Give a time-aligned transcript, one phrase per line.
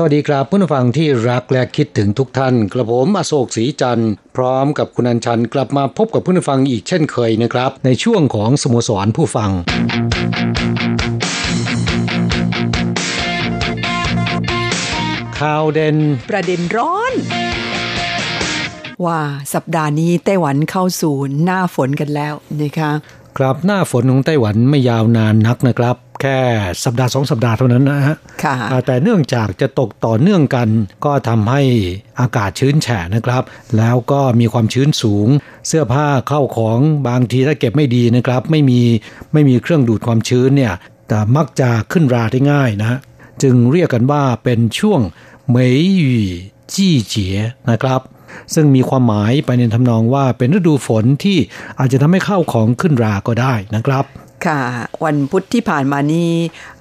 [0.00, 9.50] สวัสดีครับผู้ฟังที่รักและคิดถึงทุกท่าน กระผมอโศกศรีจันทร์พร้อมกับคุณอัญชันกลับมาพบกับผู้ฟังอีกเช่นเคยนะครับ ในช่วงของสโมสรผู้ฟัง
[15.38, 15.96] ข่าวเด่น
[16.28, 17.12] ประเด็นร้อน
[19.04, 19.20] ว่า
[19.54, 22.90] สัปดาห์นี้ไต้หวันเข้าสู่หน้าฝนกันแล้วนะคะ
[23.38, 26.38] ครับหน้าฝนของไต้หวันไม่ยาวนานนักนะครับ แค่
[26.84, 30.68] สัปดาห์สองสัปดาห์เท่านั้นนะฮะค่ะอ่าแต่เนื่องจากจะตกต่อเนื่องกัน
[31.04, 31.62] ก็ทำให้
[32.20, 33.42] อากาศชื้นแฉะนะครับ
[33.78, 35.28] แล้วก็มีความชื้นสูง
[35.66, 38.80] เสื้อผ้าเข้าของบางทีถ้าเก็บไม่ดีนะครับ ไม่มี
[39.32, 40.72] ไม่มีเครื่องดูดความชื้นเนี่ย
[41.08, 42.98] แต่มักจะขึ้นราได้ง่ายนะฮะ
[43.42, 45.00] จึงเรียกกันว่าเป็นช่วง
[45.48, 46.22] เหมยหยี่
[46.74, 47.38] จี้เจีย
[47.70, 48.00] นะครับ
[48.54, 51.38] ซึ่งมีความหมายไปในทำนองว่าเป็นฤดูฝนที่
[51.78, 54.04] อาจจะทำให้ข้าวของขึ้นราก็ได้นะครับ
[54.46, 54.60] ค่ะ
[55.04, 56.32] วันพุธที่ผ่านมานี้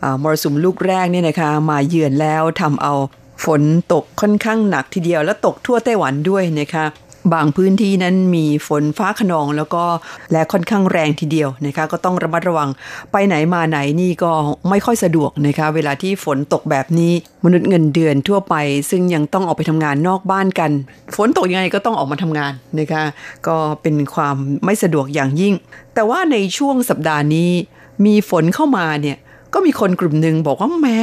[0.04, 2.94] อ่มรสุมลูกแรกเนี่ยนะคะมาเยือนแล้วทำเอา
[3.46, 3.62] ฝน
[3.94, 6.86] ตกค่อนข้างหนักทีเดียวและตกทั่วไต้หวันด้วยนะคะ
[7.34, 9.84] บางพื้นที่นั้นมีฝนฟ้าขนองแล้วก็
[10.32, 12.70] และค่อนข้างแรงทีเดียวนะคะ ก็ต้องระมัดระวัง
[13.12, 14.32] ไปไหนมาไหนนี่ก็
[14.70, 17.14] ไม่ค่อยสะดวกนะคะ เวลาที่ฝนตกแบบนี้
[17.46, 18.56] มนุษย์เงินเดือนทั่วไป
[18.90, 20.72] ซึ่งยังต้องออกไปทำงานนอกบ้านกัน
[21.16, 23.04] ฝนตกยังไงก็ต้องออกมาทำงานนะคะ
[23.48, 24.36] ก็เป็นความ
[24.66, 25.54] ไม่สะดวกอย่างยิ่ง
[25.94, 27.50] แต่ว่าในช่วงสัปดาห์นี้
[28.06, 29.18] มีฝนเข้ามาเนี่ย
[29.54, 31.00] ก็มีคนกลุ่มหนึ่งบอกว่าแหม้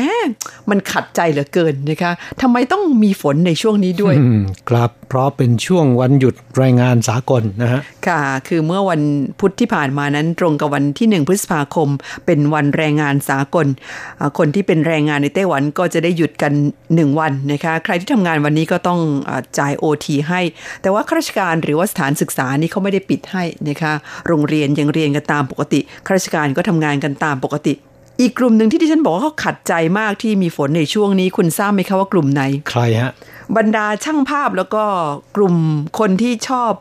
[0.70, 2.12] มันขัดใจเหลือเกินนะคะ
[2.42, 9.02] ทำไมต้องมีฝนในช่วงนี้ด้วยอืมครับเพราะเป็นช่วงวันหยุดแรงงานสากลนะฮะค่ะ คือเมื่อวัน
[9.40, 11.88] พุธที่ผ่านมานั้นตรงกับวันที่ 1 พฤษภาคม
[12.26, 13.66] เป็นวันแรงงานสากล
[14.20, 16.52] อ่าคนที่เป็นแรงงานในไต้หวันก็จะได้หยุดกัน
[16.86, 20.40] 1 วันนะคะใครที่ทำงานวันนี้ก็ต้องอาจ่ายโอทีให้
[20.82, 23.92] แต่ว่าข้าราชการหรือว่าสถานศึกษานี่เขาไม่ได้ปิดให้นะคะ
[24.26, 27.74] โรงเรียนยังเรียนกันตามปกติข้าราชการก็ทำงานกันตามปกติ
[28.20, 33.12] อีกกลุ่มหนึ่งที่ดิฉันบอกว่าเขาขัดใจมากที่มีฝนในช่วงนี้คุณทราบไหมคะว่ากลุ่มไหน ใครฮะ
[33.56, 34.84] บรรดาช่างภาพแล้วก็
[35.36, 35.54] กลุ่ม
[35.98, 36.72] คนที่ชอบ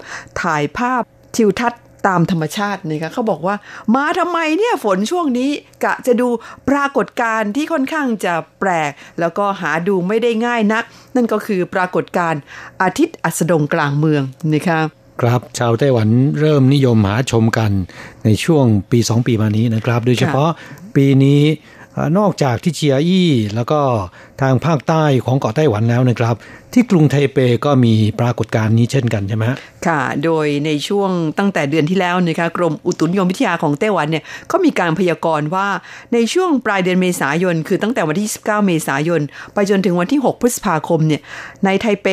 [0.42, 1.02] ถ่ายภาพ
[1.36, 3.56] ทิวทัศน์ตามธรรมชาตินะคะเขาบอกว่า
[3.96, 5.50] มาทำไมเนี่ยฝนช่วงนี้
[5.84, 6.28] กะจะดู
[6.70, 10.84] ปรากฏการณ์ที่ค่อนข้างจะแปลก แล้วก็หาดูไม่ได้ง่ายนัก
[11.16, 12.42] นั่นก็คือปรากฏการณ์
[12.82, 14.24] อาทิตย์อัสดงกลางเมือง
[14.54, 14.80] นะคะ
[15.22, 17.72] ครับชาวไต้หวันเริ่มนิยมหาชมกัน
[18.26, 20.50] ในช่วงปี 2 ปีมานี้นะครับ โดยเฉพาะ
[20.96, 21.42] ปีนี้
[22.18, 23.82] นอกจากที่เชียอี้แล้วก็
[24.42, 26.36] ทางภาคใต้ของเกาะไต้หวันแล้วนะครับ
[26.74, 29.44] ที่กรุงไทเปก็มีปรากฏการณ์นี้เช่นกันใช่ไหม
[29.88, 35.68] ค่ะ โดยในช่วงตั้งแต่เดือนที่แล้วนะคะกรมอุตุนิยมวิทยาของไต้หวันเนี่ยเขามีการพยากรณ์ว่า
[36.14, 39.22] ในช่วงปลายเดือนเมษายน คือตั้งแต่วันที่19เมษายน
[39.54, 41.22] ไปจนถึงวันที่ 6 พฤษภาคมเนี่ย
[41.66, 42.08] ในไทเป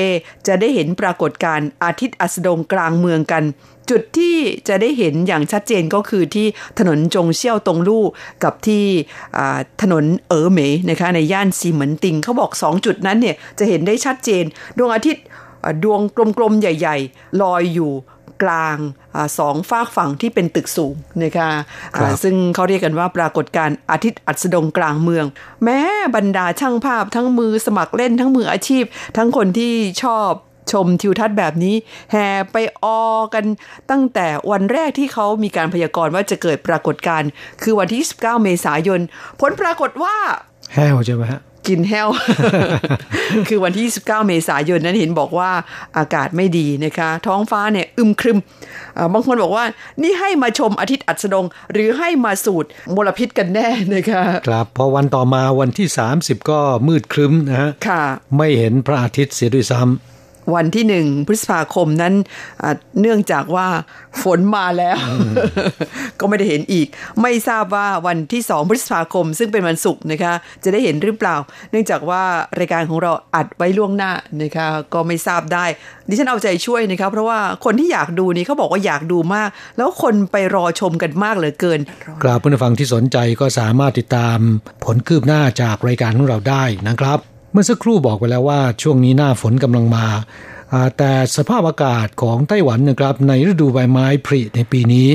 [0.46, 3.44] จะได้เห็นปรากฏการณ์อาทิตย์อัสดงกลางเมืองกัน
[3.90, 4.36] จุดที่
[4.68, 6.46] จะได้เห็นอย่างชัดเจนก็คือที่
[6.78, 8.04] ถนนจงเซี่ยวตงลู่
[8.44, 8.84] กับที่
[9.82, 10.60] ถนนเอ๋อเหม
[10.90, 14.44] นะคะในย่านซีเหมินติงเขาบอก 2 จุดนั้นเนี่ยจะเห็นได้ชัดเจน
[14.78, 15.24] ดวงอาทิตย์
[15.64, 16.00] อ่าดวง
[16.36, 17.92] กลมๆ ใหญ่ ๆ ลอยอยู่
[18.42, 18.78] กลาง
[19.14, 21.50] อาสองฝากฝั่งที่เป็นตึกสูงนะคะ
[21.94, 25.24] อ่าครับซึ่งเขาเรียกกันว่าปรากฏการณ์อาทิตย์อัสดงกลางเมือง
[25.64, 25.80] แม้
[26.16, 28.84] บรรดาช่างภาพทั้งมือสมัครเล่นทั้งมืออาชีพ
[29.16, 30.30] ทั้งคนที่ชอบ
[30.72, 31.74] ชมทิวทัศน์แบบนี้
[32.12, 33.00] แห่ไปออ
[33.34, 33.44] กัน
[33.90, 37.28] ตั้งแต่วันแรกที่เขามีการพยากรณ์ว่าจะเกิดปรากฏการณ์
[37.62, 39.00] คือวันที่ 19 เมษายน
[39.40, 40.16] ผลปรากฏว่า
[40.74, 42.08] แห้วใช่ไหมฮะ กินแห้ว
[43.48, 45.50] คือวันที่19เมษายนนั้นเห็นบอกว่า
[45.98, 48.38] อากาศไม่ดีนะคะ ท้องฟ้าเนี่ยอึมครึม
[48.96, 49.64] อ่าบางคนบอกว่า
[50.02, 52.64] นี่ให้มาชมอาทิตย์อัสดง หรือให้มาสูด
[52.94, 58.04] มลพิษกันแน่นะคะ ครับ พอวันต่อมาวันที่ 30 ก็มืดครึ้มนะฮะค่ะ
[58.36, 59.82] ไม่เห็นพระอาทิตย์เสียด้วยซ้
[60.54, 62.14] วันที่หนึ่งพฤษภาคมนั้น
[63.00, 63.66] เนื่องจากว่า
[64.22, 64.96] ฝนมาแล้ว
[66.20, 66.86] ก็ไม่ได้เห็นอีก
[67.22, 71.36] ไม่ทราบว่าวันที่สองพฤษภาคม ซึ่งเป็นวันศุกร์นะคะ จะได้เห็นหรือเปล่า
[71.70, 72.22] เนื่องจากว่า
[72.58, 74.12] รายการของเราอัดไว้ล่วงหน้า
[74.42, 75.64] นะคะก็ไม่ทราบได้
[76.08, 81.80] ดิฉันเอาใจช่วยนะคะเพราะว่าคนที่อยากดูนี่เขาบอกว่าอยากดูมาก แล้วคนไปรอชมกันมากเหลือเกิน
[82.22, 84.38] กราบผู้ฟังที่สนใจก็สามารถติดตาม
[84.84, 90.06] ผลคืบหน้าจากรายการของเราได้นะครับ เมื่อสักครู่บอกไปแล้วว่าช่วงนี้หน้าฝนกำลังมา
[90.98, 95.08] แต่สภาพอากาศของไต้หวันนะครับในฤดูใบไม้ผลิในปีนี้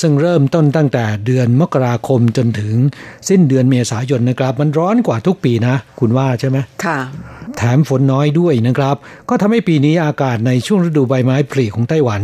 [0.00, 2.74] ซึ่งเริ่มต้นตั้งแต่เดือนมกราคมจนถึง
[3.28, 6.98] สิ้นเดือนเมษายนนะครับ มันร้อนกว่าทุกปีนะ คุณว่าใช่ไหมค่ะ
[7.56, 8.96] แถมฝนน้อยด้วยนะครับ
[9.28, 12.22] ก็ทำให้ปีนี้อากาศในช่วงฤดูใบไม้ผลิของไต้หวัน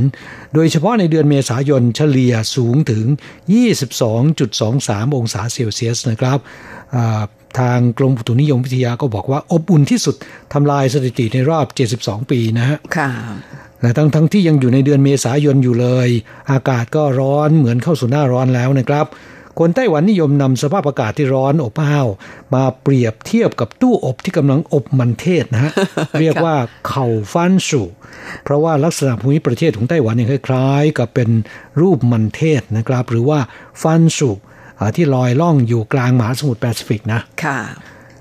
[0.55, 3.05] โดยเฉพาะในเดือนเมษายนเฉลี่ยสูงถึง
[4.31, 6.39] 22.23 องศาเซลเซียสนะครับ
[7.59, 10.17] ทางกรมอุตุนิยมวิทยาก็บอกว่าอบอุ่นที่สุด
[10.53, 11.67] ทำลายสถิติในรอบ
[11.99, 13.11] 72 ปีนะฮะค่ะ
[13.83, 16.09] และทั้งทั้งที่ยังอยู่ในเดือนเมษายนอยู่เลย
[16.51, 19.07] อากาศก็ร้อนเหมือนเข้าสู่หน้าร้อนแล้วนะครับ
[19.59, 22.09] คนไต้หวันนิยมนำสภาพอากาศที่ร้อนอบอ้าว
[22.55, 25.73] มาเปรียบเทียบกับตู้อบที่กำลังอบมันเทศนะฮะ
[26.21, 26.55] เรียกว่า
[26.89, 27.83] เข่าฟันสู
[28.45, 31.31] เพราะว่าลักษณะภูมิประเทศของไต้หวันเนี่ยคล้าย ๆ กับเป็น
[31.81, 33.39] รูปมันเทศนะครับ หรือว่า
[33.83, 34.31] ฟันสู
[34.97, 37.59] ที่ลอยล่องอยู่กลางมหาสมุทรแปซิฟิกนะค่ะ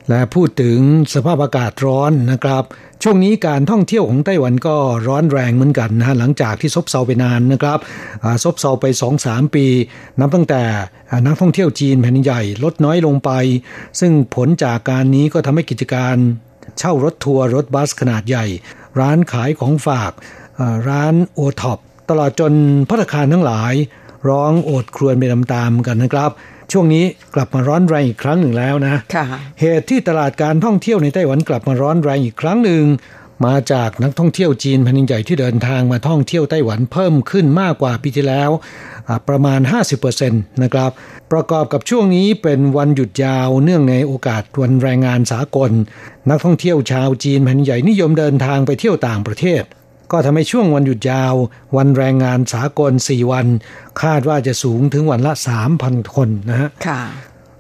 [0.10, 0.80] และพูดถึง
[1.14, 2.64] สภาพอากาศร้อนนะครับ
[3.04, 4.76] ช่วงนี้การท่องเที่ยวของไต้หวันก็
[5.08, 7.80] ร้อนแรงเหมือนกันนะหลังจากที่ซบเซาไปนานนะครับ
[8.44, 8.86] ซบเซาไป
[9.20, 9.66] 2-3 ปี
[10.20, 10.64] นับตั้งแต่
[11.26, 13.32] นักท่องเที่ยวจีนแผ่นดินใหญ่ลดน้อยลงไป
[14.00, 16.16] ซึ่งผลจากการนี้ก็ทำให้กิจการ
[16.78, 18.46] เช่ารถทัวร์รถบัสขนาดใหญ่
[19.00, 20.12] ร้านขายของฝาก
[20.90, 21.80] ร้านโอท็อป
[22.10, 22.54] ตลอดจน
[22.90, 23.74] ภัตตาคารทั้งหลาย
[24.28, 26.32] ร้องโอดครวญไปตามๆกันนะครับ
[26.72, 27.06] ช่วงนี้
[27.36, 28.96] กลับมาร้อนแรงอีกครั้งหนึ่งแล้วนะ
[29.62, 32.84] เหตุที่ตลาดการท่องเที่ยวในไต้หวันกลับมาร้อนแรงอีกครั้งหนึ่ง
[33.46, 38.50] มาจากนักท่องเที่ยวจีนแผ่นใหญ่ที่เดินทางมาท่องเที่ยวไต้หวันเพิ่มขึ้นมากกว่าปีที่แล้ว
[39.28, 39.60] ประมาณ
[40.12, 40.32] 50%
[40.64, 40.92] นะครับ
[41.32, 45.72] ประกอบกับช่วงนี้เป็นวันหยุดยาวเนื่องในโอกาสวันแรงงานสากล
[46.30, 49.64] นักท่องเที่ยวชาวจีนแผ่นใหญ่นิยมเดินทางไปเที่ยวต่างประเทศ
[50.12, 51.34] ก็ทำให้ช่วงวันหยุดยาว
[51.78, 53.48] วันแรงงานสากล 4 วัน
[54.02, 55.34] คาดว่าจะสูงถึงวันละ
[55.74, 57.02] 3,000 คนนะฮะค่ะ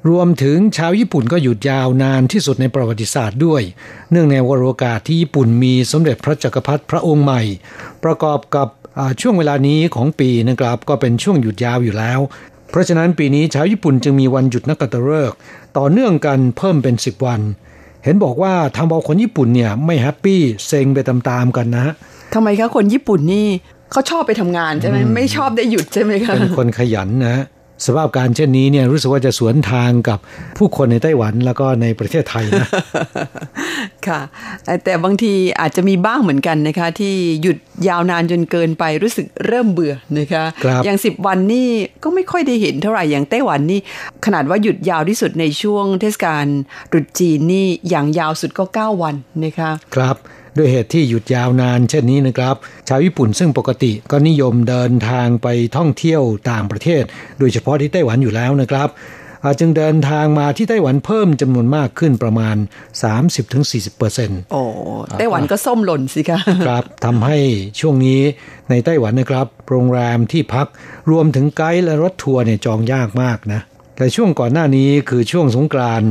[0.09, 3.61] รวมถึงชาวญี่ปุ่นก็หยุดยาวนานที่สุดในประวัติศาสตร์ด้วย
[4.11, 7.41] เนื่องในวโรกาสที่ญี่ปุ่นมีสมเด็จพระจักรพรรดิพระองค์ใหม่
[8.03, 8.67] ประกอบกับ
[9.21, 12.19] ช่วงเวลานี้ของปีนะครับก็เป็นช่วงหยุดยาวอยู่แล้ว
[12.69, 15.37] เพราะฉะนั้นปีนี้ชาวญี่ปุ่นจึงมีวันหยุดนักกตฤกษ์
[15.77, 17.41] ต่อเนื่องกันเพิ่มเป็น 10 วัน
[18.03, 21.93] เห็นบอกว่าทำเอาคนญี่ปุ่นเนี่ยไม่แฮปปี้เซ็งไปตามๆกันนะฮะ
[22.33, 23.47] ทำไมคะคนญี่ปุ่นนี่
[23.91, 27.37] เขาชอบไปทำงานใช่ไหมไม่ชอบได้หยุดใช่ไหมคะเป็นคนขยันนะ
[27.85, 30.19] สภาพการเช่นนี้เนี่ยรู้สึกว่าจะสวนทางกับ
[30.57, 32.67] ผู้คนในไต้หวันแล้วก็ในประเทศไทยนะ
[34.07, 34.19] ค่ะ
[34.83, 40.43] แต่บางทีอาจจะมีบ้างเหมือนกันนะคะ ที่หยุดยาวนานจนเกินไปรู้สึกเริ่มเบื่อนะคะ
[40.85, 41.69] อย่างสิบวันนี่
[42.03, 43.79] ก็ไม่ค่อยได้เห็นเท่าไหร่อย่างไต้หวันนี่
[44.25, 46.45] ขนาดว่าหยุดยาวที่สุดในช่วงเทศกาล
[46.91, 49.15] ตรุษจีนนี่อย่างยาวสุดก็ 9 วัน
[49.45, 50.17] นะคะ ครับ
[50.57, 52.55] ด้วยเหตุที่หยุดยาวนานเช่นนี้นะครับ
[52.89, 55.47] ชาวญี่ปุ่นซึ่งปกติก็นิยมเดินทางไป
[55.77, 57.03] ท่องเที่ยวต่างประเทศ
[57.39, 58.89] โดยเฉพาะที่ไต้หวันอยู่แล้วนะครับ
[59.59, 62.55] จึงเดินทางมาที่ไต้หวันเพิ่มจำนวนมากขึ้นประมาณ
[63.27, 64.61] 30-40%เปอร์เซ็นต์โอ้
[65.19, 67.37] ไต้หวันก็ส้มหล่นสิคะครับทำให้
[67.79, 68.19] ช่วงนี้
[68.69, 70.67] ในไต้หวันนะครับ โรงแรมที่พัก
[71.11, 73.61] รวมถึงไกด์และรถทัวร์เนี่ยจองยากมากนะ
[73.99, 76.09] แต่ช่วงก่อนหน้านี้คือช่วงสงกรานต์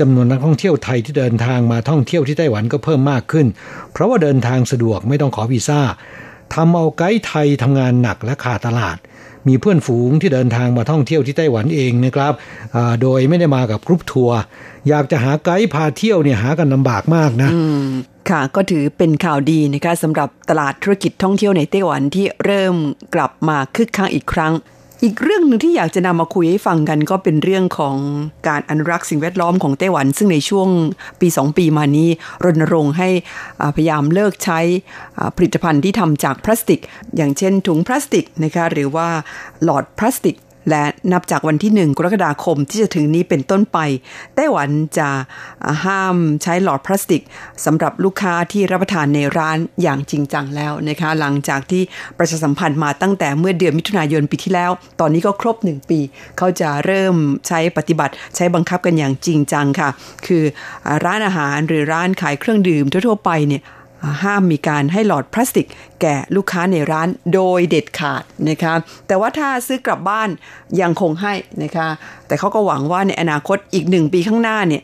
[0.00, 3.46] จำนวนนักท่องเที่ยวไทยที่เดินทางมาท่องเที่ยวที่ไต้หวันก็เพิ่มมากขึ้น
[3.92, 5.80] เพราะว่าเดินทางสะดวกไม่ต้องขอวีซ่า
[6.54, 8.96] ทำเอาไกด์ไทยทำงานหนักและขาดตลาด
[9.48, 12.32] มีเพื่อนฝูงที่เดินทางมาท่องเที่ยวที่ไต้หวันเองนะครับ
[13.02, 14.38] โดยไม่ได้มากับกรุ๊ปทัวร์
[14.88, 17.50] อยากจะหาไกด์พาเที่ยวเนี่ยหากันลำบากมากนะ
[18.30, 22.74] ค่ะก็ถือเป็นข่าวดีนะคะสำหรับตลาดธุรกิจท่องเที่ยวในไต้หวันที่เริ่ม
[23.14, 24.52] กลับมาคึกคักอีกครั้ง
[25.04, 27.96] อีกเรื่องหนึ่งที่อยากจะนำมาคุยให้ฟังกัน ก็เป็นเรื่องของ
[28.48, 30.68] การอนุรักษ์สิ่งแวดล้อมของไต้หวัน ซึ่งในช่วง
[31.20, 32.08] ปี 2 ปีมานี้
[32.44, 33.08] รณรงค์ให้
[33.76, 34.60] พยายามเลิกใช้
[35.36, 36.80] ผลิตภัณฑ์ที่ทำจากพลาสติก
[37.16, 39.08] อย่างเช่นถุงพลาสติกนะคะหรือว่า
[39.64, 40.36] หลอดพลาสติก
[40.70, 43.78] และนับจากวันที่หนึ่งกรกฎาคมที่จะถึงนี้เป็นต้นไป
[44.34, 45.08] ไต้หวันจะ
[45.84, 47.22] ห้ามใช้หลอดพลาสติก
[47.64, 51.82] สำหรับลูกค้าที่รับประทานในร้านอย่างจริงจังแล้วนะคะ หลังจากที่
[52.18, 55.98] ประชาสัมพันธ์มาตั้งแต่เมื่อเดือนมิถุนายนปีที่แล้ว ตอนนี้ก็ครบหนึ่งปี
[56.38, 57.14] เขาจะเริ่ม
[57.48, 59.88] ใช้ปฏิบัติใช้บังคับกันอย่างจริงจังค่ะ
[60.26, 60.42] คือ
[61.04, 63.62] ร้านอาหารหรือร้านขายเครื่องดื่มทั่วๆไปเนี่ย
[64.22, 65.66] ห้ามมีการให้หลอดพลาสติก
[66.00, 68.74] แก่ลูกค้าในร้านโดยเด็ดขาดนะคะ
[69.06, 70.28] แต่ว่าถ้าซื้อกลับบ้าน
[70.80, 71.88] ยังคงให้นะคะ
[72.26, 74.82] แต่เขาก็หวังว่าในอนาคตอีกหนึ่งปีข้างหน้าเนี่ย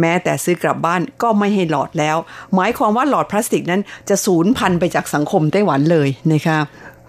[0.00, 2.16] แม้แต่ซื้อกลับบ้านก็ไม่ให้หลอดแล้ว
[2.54, 6.58] หมายความว่าหลอดพลาสติกนั้นจะสูญพันธุ์ไปจากสังคมไต้หวันเลยนะคะ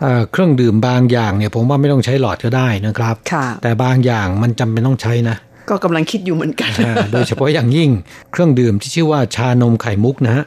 [0.02, 5.38] เอ่อเครื่องดื่มบางอย่างเนี่ยผมว่าไม่ต้องใช้หลอดก็ได้นะครับค่ะแต่บางอย่างมันจำเป็นต้องใช้นะ
[5.70, 7.90] ก็กำลังคิดอยู่เหมือนกันอ่าโดยเฉพาะอย่างยิ่ง
[8.32, 10.44] เครื่องดื่มที่ชื่อว่าชานมไข่มุกนะฮะ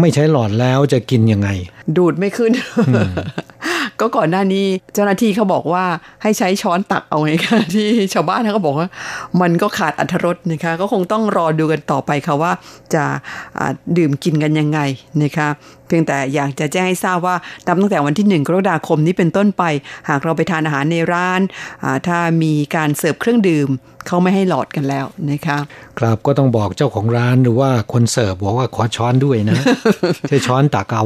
[0.00, 1.48] ไม่ใช้หลอดแล้วจะกินยังไง
[1.96, 2.52] ดูดไม่ขึ้น
[4.00, 5.84] ก็ก่อนหน้านี้เจ้าหน้าที่เขาบอกว่า
[6.22, 8.88] ให้ใช้ช้อนตักเอาไงคะที่ชาวบ้านเขาก็บอกว่า
[9.40, 12.52] มันก็ขาดอัตรสนะคะ ก็คงต้องรอดูกันต่อไปค่ะว่า
[12.94, 13.04] จะ
[13.58, 14.80] อ่าดื่มกินกันยังไง
[15.22, 15.48] นะคะ
[15.88, 19.62] เพียงแต่อยากจะแจ้งให้ทราบว่านับตั้งแต่วันที่ 1 กรกฎาคมนี้เป็นต้นไป
[20.08, 21.40] หากเราไปทานอาหารในร้าน
[21.82, 23.70] อ่าถ้ามีการเสิร์ฟเครื่องดื่ม
[24.06, 25.58] เขาไม่ให้หลอดกันแล้วนะคะ
[25.98, 29.60] ครับก็ต้องบอกเจ้าของร้านหรือว่าคนเสิร์ฟบอกว่าขอช้อนด้วยนะ
[30.28, 31.04] ใช้ช้อนตักเอา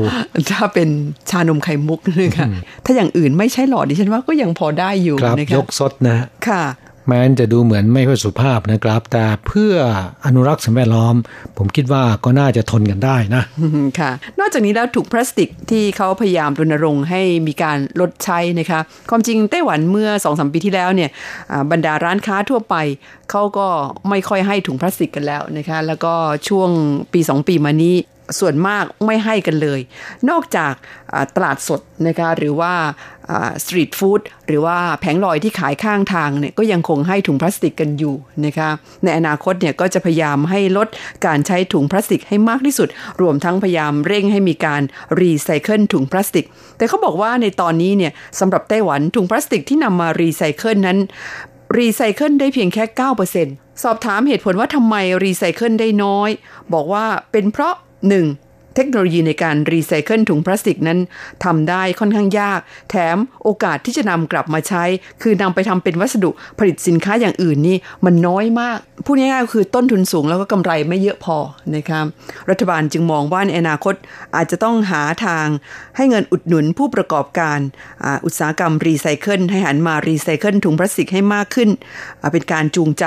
[0.51, 0.89] ถ้าเป็น
[1.31, 2.47] ชานมไข่มุกนะคะ
[2.85, 6.65] ถ้าอย่างอื่นไม่ใช่หลอดดิฉันว่าก็ยังพอได้อยู่ครับนะยคะกซดนะฮะค่ะ
[7.07, 9.75] แม้นจะดูเหมือนไม่ค่อยสุภาพนะครับ แต่เพื่อ
[10.27, 11.15] อนุรักษ์สิ่งแวดล้อม
[11.57, 13.43] ผมคิดว่าก็น่าจะทนกันได้นะ
[13.99, 18.81] ค่ะ นอกจากนี้แล้วถุงพลาสติกที่เขาพยายามรณรงค์ให้มีการลดใช้นะคะ
[19.11, 21.11] ความจริงไต้หวันเมื่อ2องสมปีที่แล้วเนี่ย
[21.71, 22.75] บรรดาร้านค้าทั่วไป
[23.31, 23.67] เขาก็
[24.09, 26.15] ไม่ค่อยให้ถุงพลาสติกกันแล้วนะคะ แล้วก็
[26.49, 26.71] ช่วง
[27.13, 27.97] ปี 2 ปีมานี้
[28.39, 29.81] ส่วนมากไม่ให้กันเลย
[30.31, 30.73] นอกจาก
[31.37, 32.73] ตลาดสดนะคะหรือว่า
[33.63, 38.15] street food หรือว่าแผงลอยที่ขายข้างทางเนี่ยก็ยังคงให้ถุงพลาสติกกันอยู่
[38.47, 38.71] นะคะ
[39.05, 40.89] ในอนาคตเนี่ยก็จะพยายามให้ลด
[41.27, 42.89] การใช้ถุงพลาสติกให้มากที่สุด
[43.21, 44.83] รวมทั้งพยายามเร่งให้มีการ
[45.21, 50.99] รีไซเคิลถุงพลาสติก แต่เขาบอกว่าในตอนนี้เนี่ยสำหรับไต้หวันถุงพลาสติกที่นำมารีไซเคิลนั้น
[51.79, 52.85] รีไซเคิลได้เพียงแค่
[53.33, 56.31] 9%สอบถามเหตุผลว่าทำไมรีไซเคิลได้น้อย
[56.75, 58.37] บอกว่าเป็นเพราะ 1.
[58.75, 60.99] เทคโนโลยีในการรีไซเคิลถุงพลาสติกนั้น
[61.45, 62.61] ทำได้ค่อนข้างยาก
[62.91, 64.85] แถมโอกาสที่จะนำกลับมาใช้
[65.23, 71.37] คือนำไปทำเป็นวัสดุผลิตสินค้าอย่างอื่นนี่มันน้อยมาก พูดง่ายๆคือต้นทุนสูงแล้วก็กำไรไม่เยอะพอ
[71.75, 72.05] นะครับ
[72.51, 73.95] รัฐบาลจึงมองว่าในอนาคต
[74.37, 75.47] อาจจะต้องหาทาง
[75.97, 77.59] ให้เงินอุดหนุนผู้ประกอบการ
[78.05, 81.71] ออุตสาหกรรมรีไซเคิลให้หันมารีไซเคิลถุงพลาสติกให้มากขึ้น
[82.33, 83.05] เป็นการจูงใจ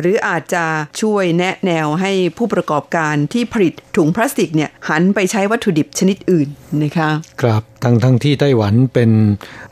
[0.00, 0.64] หรืออาจจะ
[1.00, 6.48] ช่วยแนะแนวให้ผู้ประกอบการที่ผลิตถุงพลาสติกเนี่ยหันไปใช้วัตถุดิบชนิดอื่น
[6.82, 7.10] นะคะ
[7.42, 9.10] ครับทั้งทั้งที่ไต้หวันเป็น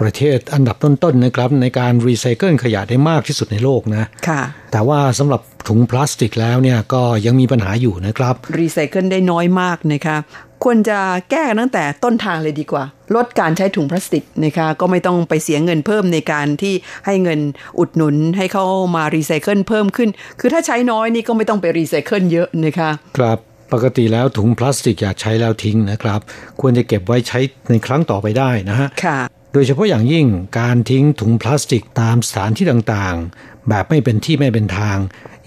[0.00, 10.16] ประเทศอันดับต้นๆนะครับ ในการรีไซเคิลขยะได้มากที่สุดในโลกนะค่ะ แต่ว่าสำหรับถุงพลาสติกแล้วเนี่ยก็ยังมีปัญหาอยู่นะครับรีไซเคิลได้น้อยมากนะคะ
[10.64, 10.99] ควรจะ
[11.31, 16.75] แก้กันตั้งแต่ต้นทางเลยดีกว่า ลดการใช้ถุงพลาสติกนะคะก็ไม่ต้องไปเสียเงินเพิ่มในการที่
[17.07, 17.40] ให้เงิน
[17.78, 18.64] อุดหนุนให้เขา
[18.97, 20.09] มารีไซเคิลเพิ่มขึ้น
[20.40, 23.38] คือถ้าใช้น้อยนี่ก็ไม่ต้องไปรีไซเคิลเยอะนะคะ ครับ
[23.73, 26.21] ปกติแล้วถุงพลาสติกอย่าใช้แล้วทิ้งนะครับ
[26.61, 27.38] ควรจะเก็บไว้ใช้
[27.71, 29.18] ในครั้งต่อไปได้นะฮะค่ะ
[29.52, 30.26] โดยเฉพาะอย่างยิ่ง
[30.61, 34.99] การทิ้งถุงพลาสติกตามสถานที่ต่างๆ แบบไม่เป็นที่ไม่เป็นทาง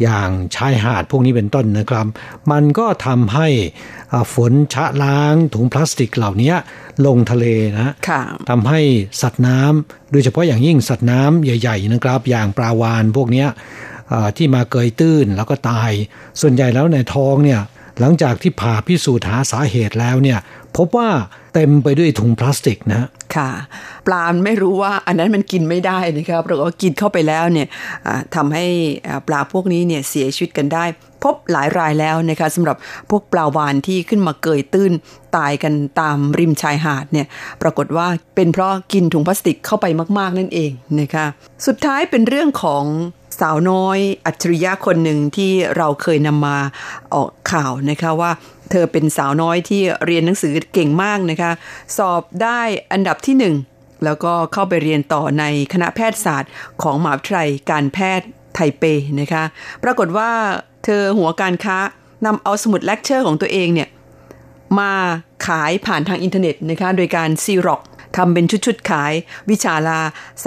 [0.04, 2.08] อย่างชายหาดพวกนี้เป็นต้นนะครับ
[2.52, 3.48] มันก็ทำให้
[4.12, 6.54] อ่าฝนชะล้างถุงพลาสติกเหล่านี้
[7.06, 7.46] ลงทะเล
[7.76, 8.80] นะค่ะทำให้
[9.22, 13.48] สัตว์น้ำโดยเฉพาะอย่างยิ่งสัตว์น้ำใหญ่ ๆ นะครับ อย่างปลาวานพวกเนี้ย
[14.12, 15.92] อ่าที่มาเกยตื้นแล้วก็ตาย
[16.42, 17.62] ส่วนใหญ่แล้วในท้องเนี่ย
[18.00, 20.40] หลังจากที่ผ่าพิสูจน์หาสาเหตุแล้วเนี่ย
[20.78, 21.10] พบว่า
[21.54, 23.50] เต็มไปด้วยถุงพลาสติกนะค่ะ
[24.08, 27.68] ปลาไม่รู้ว่าอันนั้นมันกินไม่ได้นะครับเพราะว่ากินเข้าไปแล้วเนี่ย
[28.36, 28.66] ทำให้
[29.28, 30.86] ปลาพวกนี้เนี่ยเสียชีวิตกันได้
[31.24, 32.78] พบหลายรายแล้วนะคะสำหรับ
[33.10, 34.92] พวกปลาวานที่ขึ้นมาเกยตื้น
[35.38, 37.28] ตายกันตามริมชายหาดเนี่ย
[37.62, 39.86] ปรากฏว่าเป็นเพราะกินถุงพลาสติกเข้าไป
[40.20, 41.26] มาก ๆ นั่นเองนะคะ
[41.68, 42.84] สุดท้ายเป็นเรื่องของ
[43.40, 46.58] สาวน้อยอัจฉริยะคนหนึ่งที่เราเคยนำมา
[47.14, 48.32] ออกข่าวนะคะว่า
[48.72, 51.52] เธอเป็นสาวน้อยที่เรียนหนังสือเก่งมากนะคะ
[51.98, 52.60] สอบได้
[52.92, 53.56] อันดับที่หนึ่ง
[54.06, 56.52] แล้วก็เข้าไปเรียนต่อในคณะแพทยศาสตร์
[56.82, 58.84] ของมหาวิทยาลัยการแพทย์ไทเป
[59.22, 59.44] นะคะ
[59.84, 60.30] ปรากฏว่า
[60.86, 61.78] เธอหัวการค้า
[62.26, 63.90] นำเอาสมุดเลคเชอร์ของตัวเองเนี่ย
[64.80, 64.92] มา
[65.48, 67.82] ขายผ่านทางอินเทอร์เน็ตนะคะ โดยการซีร็อก
[68.18, 69.14] ทำเป็นชุดๆขาย
[69.50, 70.00] วิชาละ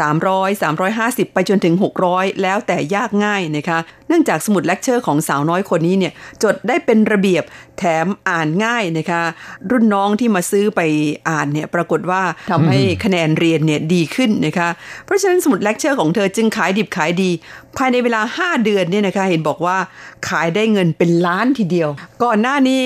[0.09, 0.63] 300
[1.27, 1.75] 350 ไปจนถึง
[2.09, 6.13] 600 แล้วแต่ยากง่ายนะคะ เนื่องจากสมุดเลคเชอร์ของสาวน้อยคนนี้เนี่ย
[6.43, 7.45] จดได้เป็นระเบียบ
[7.79, 9.23] แถมอ่านง่ายนะคะ
[9.71, 10.81] รุ่นน้องที่มาซื้อไป
[11.29, 14.69] อ่านเนี่ย ปรากฏว่าทำให้คะแนนเรียนเนี่ยดีขึ้นนะคะ
[15.05, 17.31] เพราะฉะนั้นสมุดเลคเชอร์ของเธอจึงขายดิบขายดี
[17.77, 19.77] ภายในเวลา 5 เดือนเนี่ยนะคะ เห็นบอกว่า
[20.29, 21.89] ขายได้เงินเป็นล้านทีเดียว
[22.25, 22.81] ก่อนหน้านี้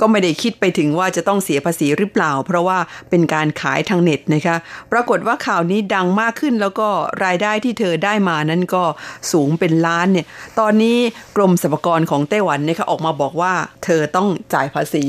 [0.00, 2.78] ก็ไม่ได้คิดไปถึงว่าจะต้องเสียภาษีหรือเปล่า เพราะว่า
[3.10, 4.56] เป็นการขายทางเน็ตนะคะ
[4.92, 6.88] ปรากฏว่าข่าวนี้ดังมากขึ้นแล้วก็
[7.24, 8.84] รายได้ที่เธอได้มานั้นก็
[9.32, 10.26] สูงเป็นล้านเนี่ย
[10.60, 10.96] ตอนนี้
[11.36, 13.54] กรมสรรพากรของไต้หวันเนี่ยเขาออกมาบอกว่า
[13.84, 15.02] เธอต้องจ่ายภาษี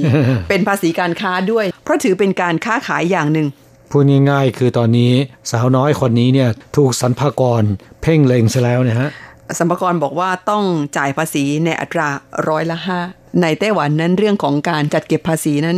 [0.50, 3.48] เป็นภาษีการค้าด้วย เพราะถือเป็นการค้าขายอย่างหนึ่ง
[3.92, 5.12] พูดง่ายๆ คือตอนนี้
[5.52, 7.64] สาวน้อยคนนี้เนี่ยถูกสรรพากร
[8.02, 9.10] เพ่งเล็งซะแล้วเนี่ยฮะ
[9.58, 10.64] สัมภากรบอกว่าต้อง
[10.98, 12.08] จ่ายภาษีในอัตรา
[12.48, 13.00] ร้อยละห้า
[13.42, 15.78] ในไต้หวันนั้นเรื่องของการจัดเก็บภาษีนั้น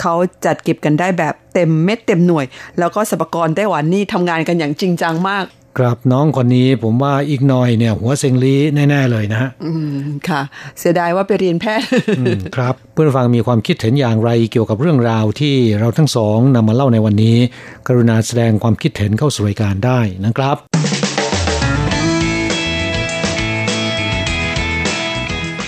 [0.00, 0.14] เขา
[0.46, 2.44] จัดเก็บกันได้แบบเต็มเม็ดเต็มหน่วย
[2.78, 5.44] แล้วก็สัมภากรไต้หวันนี่ทำงานกันอย่างจริงจังมาก
[5.78, 9.96] ครับน้องคนนี้ผมว่าอีกหน่อยเนี่ย หัวเซงลีแน่ ๆ เลยนะฮะอืม
[10.28, 10.42] ค่ะ
[10.78, 11.86] เสียดายว่าไปเรียนแพทย์
[12.18, 17.36] อืมครับเพื่อนฟังมีความคิดเห็นอย่างไรเกี่ยวกับเรื่องราวที่เราทั้งสองนำมาเล่าในวันนี้
[17.86, 21.01] กรุณาแสดงความคิดเห็นเข้าสู่รายการได้นะครับ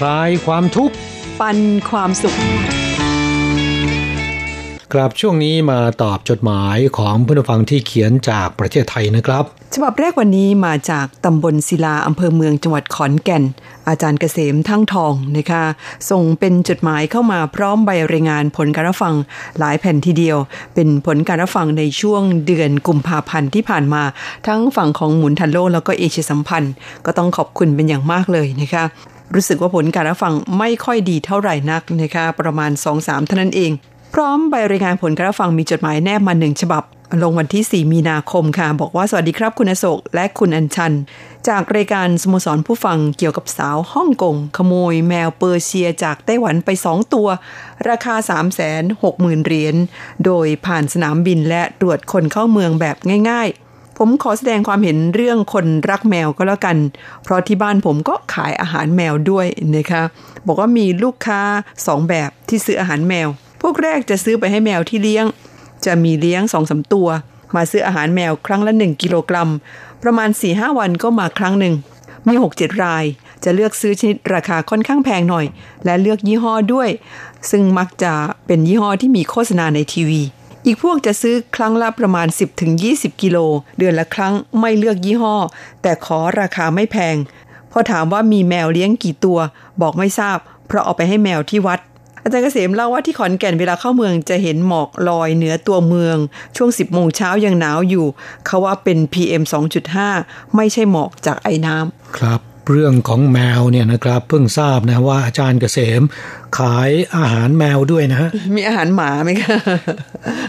[0.04, 0.94] ลายความทุกข์
[1.40, 1.58] ปัน
[1.90, 2.36] ความสุข
[4.92, 9.44] ครับช่วงนี้มาตอบจดหมายของเพื่อนฟังที่เขียนจากประเทศไทยนะครับ
[9.74, 13.44] ฉบับแรกวันนี้มาจากตำบลศิลาอำเภอเมืองจังหวัดขอนแก่น
[13.88, 15.62] อาจารย์เกษมทั้งทองนะคะ
[16.10, 19.14] ส่งเป็นจดหมายเข้ามาพร้อมใบรายงานผลการรับฟัง
[19.58, 20.38] หลายแผ่นทีเดียว
[20.74, 24.02] เป็นผลการรับฟังในช่วงเดือนกุมภาพันธ์ที่ผ่านมา
[24.46, 26.72] ทั้งฝั่งของหมุนทันโลกแล้วก็เอเชียสัมพันธ์
[27.06, 28.84] ก็ต้องขอบคุณเป็นอย่างมากเลยนะคะ
[29.34, 33.72] รู้สึกว่าผลการรับฟังไม่ค่อยดีเท่าไหร่นักนะคะประมาณ 2-3เท่านั้นเอง
[34.14, 36.82] พร้อมใบรายงานผลการรับฟังมีจดหมายแนบมาหนึ่งฉบับ
[37.22, 40.92] ลงวันที่ 4 มีนาคมค่ะ บอกว่าสวัสดีครับคุณอโศกและคุณอัญชัน
[41.48, 47.28] จากรายการสโมสรผู้ฟังเกี่ยวกับสาวฮ่องกงขโมยแมวเปอร์เซียจากไต้หวันไป 2 ตัว
[47.88, 48.44] ราคา 3 6 0
[49.02, 49.76] 0 0 0เหรียญ
[50.24, 52.96] โดยผ่านสนามบินและตรวจคนเข้าเมืองแบบ
[53.30, 53.63] ง่ายๆ
[53.98, 56.76] ผมขอแสดงความเห็นเรื่องคนรักแมวก็แล้วกัน
[57.22, 59.46] เพราะที่บ้านผมก็ขายอาหารแมวด้วย
[59.76, 60.02] นะคะ
[60.46, 61.40] บอกว่ามีลูกค้า
[61.86, 63.28] สองแบบที่ซื้ออาหารแมว
[63.62, 65.24] พวกแรกจะซื้อไปให้แมวที่เลี้ยง
[65.86, 67.08] จะมีเลี้ยงสองสาตัว
[67.56, 69.50] มาซื้ออาหารแมวครั้งละ 1 กิโลกรัม
[70.02, 71.74] ประมาณ 4-5 วันก็มาครั้งหนึ่ง
[72.26, 73.04] มี 6-7 ราย
[73.44, 75.46] จะเลือกซื้อชนิดราคาค่อนข้างแพงหน่อย
[75.84, 76.88] และเลือกยี่ห้อด้วย
[77.50, 78.12] ซึ่งมักจะ
[78.46, 80.22] เป็นยี่ห้อที่มีโฆษณาในทีวี
[80.66, 82.26] อีกพวกจะซื้อครั้งละประมาณ
[82.74, 83.38] 10-20 กิโล
[83.78, 85.36] เดือนละครั้งไม่เลือกยี่ห้อ
[85.82, 87.16] แต่ขอราคาไม่แพง
[87.72, 89.38] พอถามว่ามีแมวเลี้ยงกี่ตัว
[89.80, 91.80] บอกไม่ทราบ เพราะเอาไปให้แมวที่วัด
[92.22, 96.16] อาจารย์เกษมเล่าว่าที่ขอนแก่นเวลาเข้าเมืองจะเห็นหมอกลอยเหนือตัวเมือง
[96.56, 98.06] ช่วง 10โมงเช้ายังหนาวอยู่
[98.46, 99.42] เขาว่าเป็น PM
[99.98, 102.40] 2.5 ไม่ใช่หมอกจากไอ้น้ำครับ
[102.70, 106.02] เรื่องของแมวเนี่ยนะครับ เพิ่งทราบนะว่าอาจารย์เกษม
[106.58, 109.58] ขายอาหารแมวด้วยนะฮะมีอาหารหมาไหมคะ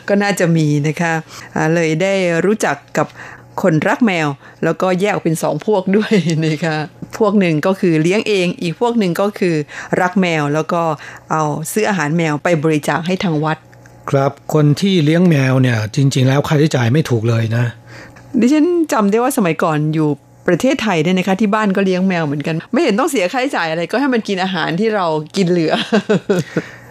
[0.07, 1.13] ก็น่าจะมีนะคะ
[1.55, 2.13] อ่าเลยได้
[2.45, 3.07] รู้จักกับ
[3.61, 4.27] คนรักแมว
[4.63, 6.13] แล้วก็แยกออกเป็นสองพวกด้วย
[6.47, 6.75] นะคะ
[7.17, 9.55] พวกหนึ่งก็คือเลี้ยงเอง อีกพวกหนึ่งก็คือ
[10.01, 10.81] รักแมวแล้วก็
[11.31, 13.57] เอาซื้ออาหารแมวไปบริจาคให้ทางวัด
[14.09, 17.65] ครับคนที่เลี้ยงแมวเนี่ยจริง ๆ แล้วค่าใช้จ่ายไม่ถูกเลยนะ
[18.39, 20.09] ดิฉันจำได้ว่าสมัยก่อนอยู่
[20.47, 25.05] ประเทศไทยเนี่ยนะคะที่บ้านก็เลี้ยงแมวเหมือนกัน ไม่เห็นต้องเสียค่าใช้จ่ายอะไรก็ให้มันกินอาหารที่เรา
[25.35, 25.73] กินเหลือ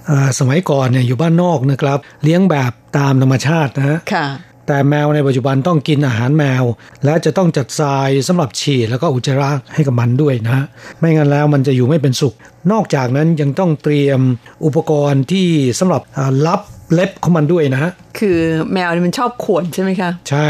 [0.08, 4.26] อ่าสมัยก่อนเนี่ยอยู่บ้านนอกนะครับ เลี้ยงแบบตามธรรมชาตินะฮะค่ะ
[4.68, 6.64] แต่แมวในปัจจุบันต้องกินอาหารแมว
[7.04, 10.64] และจะต้องจัดทรายสำหรับฉี่แล้วก็อุจจาระให้กับมันด้วยนะฮะ
[10.98, 12.34] ไม่งั้นแล้วมันจะอยู่ไม่เป็นสุข
[12.72, 14.20] นอกจากนั้นยังต้องเตรียม
[14.64, 15.48] อุปกรณ์ที่
[15.80, 16.60] สำหรับอ่ารับ
[16.92, 18.38] เล็บของมันด้วยนะฮะคือ
[18.72, 20.48] แมวเนี่ยมันชอบข่วนใช่ไหมคะ ใช่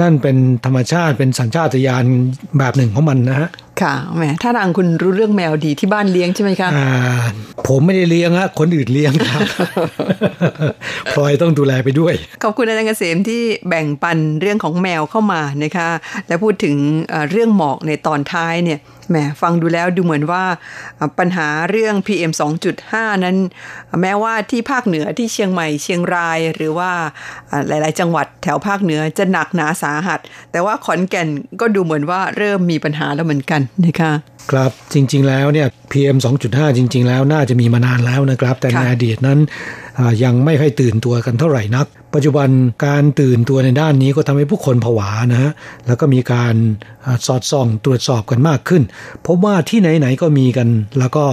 [0.00, 2.04] นั่นเป็นธรรมชาติเป็นสัญชาตญาณ
[2.58, 3.48] แบบหนึ่งของมันนะฮะ
[3.82, 6.88] ค่ะแหมถ้าทางคุณรู้เรื่องแมวดีที่บ้านเลี้ยงใช่ไหมคะอ่า
[7.66, 9.40] ผมไม่ได้เลี้ยงฮะคนอื่นเลี้ยงครับ
[11.12, 15.88] พลอยต้องดูแลไปด้วย ขอบคุณอาจารย์เกษมที่แบ่งปันเรื่องของแมวเข้ามานะคะ
[16.28, 16.76] และพูดถึง
[17.10, 18.78] เอ่อเรื่องหมอกในตอนท้ายเนี่ย
[19.10, 20.44] แหมฟังดูแล้วดูเหมือนว่า
[20.96, 22.32] เอ่อปัญหาเรื่อง PM
[22.78, 23.36] 2.5 นั้น
[24.02, 26.90] แม้ว่าที่ภาคเหนือที่เชียงใหม่เชียงรายหรือว่า
[27.48, 30.20] เอ่อหลาย ๆ จังหวัดแถวภาคเหนือจะหนักหนาสาหัส
[30.52, 31.28] แต่ว่าขอนแก่น
[31.60, 34.12] ก็ดูเหมือนว่าเริ่มมีปัญหาแล้วเหมือนกันนะคะ
[34.50, 36.16] ครับจริง ๆ แล้วเนี่ย PM
[36.48, 39.38] 2.5 จริง ๆ แล้วน่าจะมีมานานแล้วนะครับ แต่ในค่ะอดีตนั้น
[39.98, 42.48] อ่ายังไม่ค่อยตื่นตัวกันเท่าไหร่นัก ปัจจุบัน
[42.86, 45.52] การตื่นตัวในด้านนี้ก็ทำให้ผู้คนผวานะฮะ
[45.86, 46.54] แล้วก็มีการ
[47.04, 48.82] อ่าสอดส่องตรวจสอบกันมากขึ้น
[49.26, 51.24] พบว่าที่ไหนๆก็มีกันแล้วก็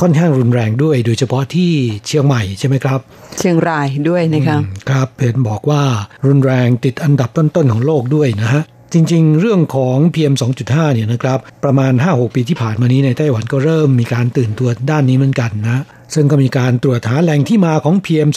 [0.00, 1.70] ค่อนข้างรุนแรงด้วย โดยเฉพาะที่
[2.06, 3.00] เชียงใหม่ใช่ไหมครับ
[3.38, 4.58] เชียงรายด้วยนะคะ
[4.90, 5.82] ครับเห็นบอกว่า
[6.26, 15.82] รุนแรงติดอันดับต้นๆของโลกด้วยนะฮะ จริง ๆ เรื่องของ PM 2.5 เนี่ยนะครับ ประมาณ 5-6 ปีที่ผ่านมานี้ในไต้หวันก็เริ่มมีการตื่นตัวด้านนี้เหมือนกันนะ
[16.14, 18.30] ซึ่งก็มีการตรวจหาแหล่งที่มาของ PM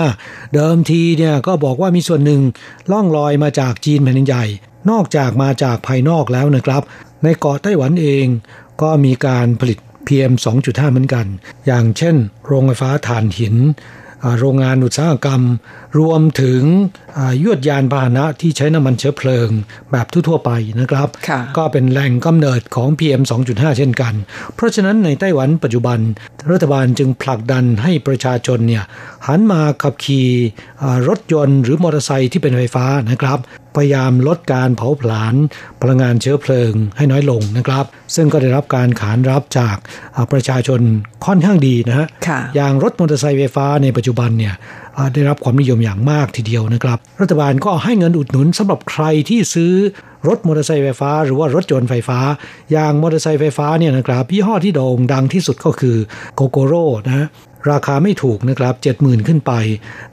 [0.00, 2.40] 2.5 เดิมทีเนี่ยก็บอกว่ามีส่วนหนึ่ง
[2.92, 4.44] ล่องลอยมาจากจีนแผ่นใหญ่
[4.90, 6.82] นอกจากมาจากภายนอกแล้วนะครับ
[7.22, 8.26] ในเกาะไต้หวันเอง
[8.82, 11.26] ก็มีการผลิต PM 2.5 เหมือนกัน
[11.66, 13.54] อย่างเช่น โรงไฟฟ้าถ่านหิน
[14.38, 15.42] โรงงานอุตสาหกรรม
[15.98, 16.62] รวมถึง
[17.42, 19.48] ยวดยานพาหนะที่ใช้น้ำมันเชื้อเพลิง
[19.90, 21.08] แบบทั่วๆไปนะครับ
[21.56, 24.14] ก็เป็นแหล่งกำเนิดของ PM 2.5 เช่นกัน
[24.54, 25.98] เพราะฉะนั้นในไต้หวันปัจจุบัน
[26.50, 28.84] รัฐบาลจึงผลักดันให้ประชาชนเนี่ย
[29.26, 30.28] หันมาขับขี่
[31.08, 33.38] รถยนต์หรือมอเตอร์ไซค์ที่เป็นไฟฟ้านะครับ
[33.76, 35.34] พยายามลดการเผาผลาญ
[35.82, 39.76] พลังงานเชื้อเพลิงให้น้อยลงนะครับ ซึ่งก็ได้รับการขานรับจาก
[40.32, 40.80] ประชาชน
[41.26, 42.06] ค่อนข้างดีนะฮะ
[42.56, 44.54] อย่างรถมอเตอร์ไซค์ไฟฟ้าในปัจจุบันเนี่ย
[45.14, 49.72] ได้รับความนิยมอย่างมากทีเดียวนะครับ รัฐบาลก็ให้เงินอุดหนุนสำหรับใครที่ซื้อ
[50.28, 52.18] รถมอเตอร์ไซค์ไฟฟ้า หรือว่ารถยนต์ไฟฟ้า
[52.72, 55.96] อย่างมอเตอร์ไซค์ไฟฟ้าเนี่ยนะครับยี่ห้อที่โด่งดังที่สุดก็คือ
[56.34, 57.26] โกโกโร่นะ
[57.70, 59.52] ราคาไม่ถูกนะครับ70,000 ขึ้นไป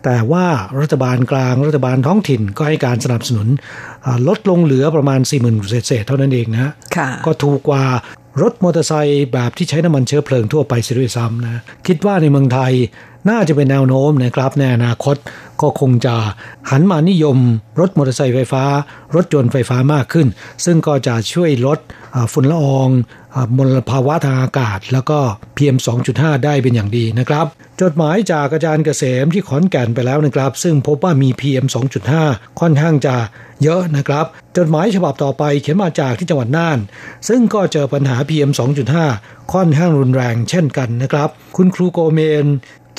[0.04, 0.46] แต่ว่า
[0.80, 3.48] รัฐบาลกลางรัฐบาลท้องถิ่นก็ให้การสนับสนุน
[4.28, 6.74] ลดลงเหลือประมาณ 40,000เศษเท่านั้นเองนะ
[7.26, 7.84] ก็ถูกกว่า
[8.42, 12.74] รถมอเตอร์ไซค์แบบที่ใช้น้ำมันเชื้อเพลิงทั่วไปเสียด้วยซ้ำนะคิดว่าในเมืองไทย
[13.30, 15.16] น่าจะเป็นแนวโน้มนะครับในอนาคต
[15.62, 16.16] ก็คงจะ
[16.72, 17.38] หันมานิยม
[17.80, 18.64] รถมอเตอร์ไซค์ไฟฟ้า
[19.16, 20.28] รถยนต์ไฟฟ้ามากขึ้น
[20.66, 21.80] ซึ่งก็จะช่วยลด
[22.34, 22.90] ฝุ่นละออง
[23.58, 25.20] มลภาวะทางอากาศ แล้วก็
[25.58, 25.78] PM
[26.12, 27.46] 2.5 ได้เป็นอย่างดีนะครับ
[27.82, 31.66] จดหมายจากอาจารย์เกษมที่ขอนแก่นไปแล้วนะครับ ซึ่งพบว่ามี PM
[32.12, 33.16] 2.5 ค่อนข้างจะ
[33.64, 34.26] เยอะนะครับ
[34.58, 36.80] จดหมายฉบับต่อไปเขียนมาจากที่จังหวัดน่าน
[37.28, 38.52] ซึ่งก็เจอปัญหา PM
[39.02, 42.46] 2.5 ค่อนข้างรุนแรงเช่นกันนะครับ คุณครูโกเมน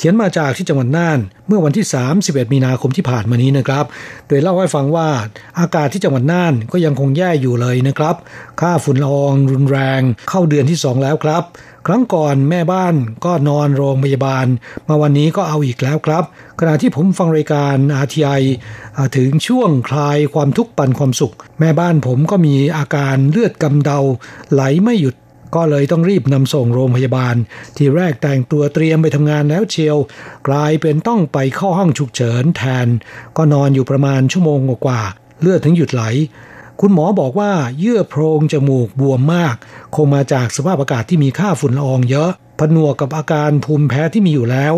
[0.01, 1.85] เขียนมาจากที่จังหวัดน่าน เมื่อวันที่
[2.19, 3.85] 31 มีนาคมที่ผ่านมานี้นะครับ
[4.27, 5.09] โดยเล่าให้ฟังว่า
[5.59, 8.15] อากาศที่จังหวัดน่านก็ยังคงแย่อยู่เลยนะครับ
[8.61, 11.43] ค่าฝุ่นละอองรุนแรง เข้าเดือนที่ 2 แล้วครับ
[11.87, 14.45] ครั้งก่อนแม่บ้านก็นอนโรงพยาบาล
[14.87, 16.23] มาวันนี้ก็เอาอีกแล้วครับ
[16.59, 18.41] ขณะที่ผมฟังรายการ RTI
[19.15, 23.99] ถึงช่วงคลายความทุกข์ปันความสุข แม่บ้านผมก็มีอาการเลือดกำเดา
[24.51, 25.15] ไหลไม่หยุด
[25.55, 27.35] ก็เลยต้องรีบนำส่งโรงพยาบาล
[27.77, 29.97] ที่แรกแต่งตัวเตรียมไปทำงานแล้วเชียว
[30.47, 32.87] กลายเป็นต้องไปเข้าห้องฉุกเฉินแทน
[33.37, 35.01] ก็นอนอยู่ประมาณชั่วโมงกว่า
[35.41, 36.03] เลือดถึงหยุดไหล
[36.81, 39.55] คุณหมอบอกว่าเยื่อโพรงจมูกบวมมาก
[39.95, 44.73] คงมาจากสภาพอากาศที่มีค่าฝุ่นละอองเยอะ ผนวกกับอาการภูมิแพ้ที่มีอยู่แล้ว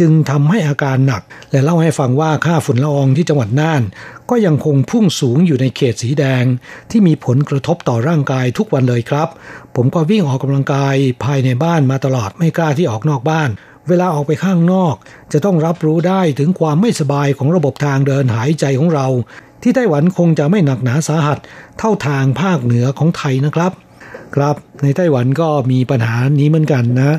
[0.00, 3.82] จึงทำให้อาการหนัก และเล่าให้ฟังว่าค่าฝุ่นละอองที่จังหวัดน่าน
[4.30, 6.44] ก็ยังคงพุ่งสูงอยู่ในเขตสีแดง
[6.90, 9.28] ที่มีผลกระทบต่อร่างกายทุกวันเลยครับ
[9.76, 13.50] ผมก็วิ่งออกกำลังกายภายในบ้านมาตลอดไม่กล้าที่ออกนอกบ้าน
[13.88, 14.94] เวลาออกไปข้างนอก
[15.32, 19.06] จะต้องรับรู้ได้ถึงความไม่สบายของระบบทางเดินหายใจของเรา
[19.62, 21.38] ที่ไต้หวันคงจะไม่หนักหนาสาหัส
[21.78, 23.72] เท่าทางภาคเหนือของไทยนะครับ
[24.36, 27.16] ครับ ในไต้หวันก็มีปัญหานี้เหมือนกันนะ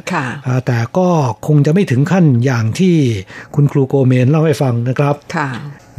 [0.67, 1.09] แต่ก็
[1.47, 2.95] คงจะไม่ถึงขั้นอย่างที่
[3.55, 5.15] คุณครูโกเมนเล่าให้ฟังนะครับ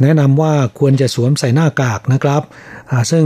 [0.01, 2.41] แนะนำว่าควรจะสวมใส่หน้ากากนะครับ
[3.11, 3.25] ซึ่ง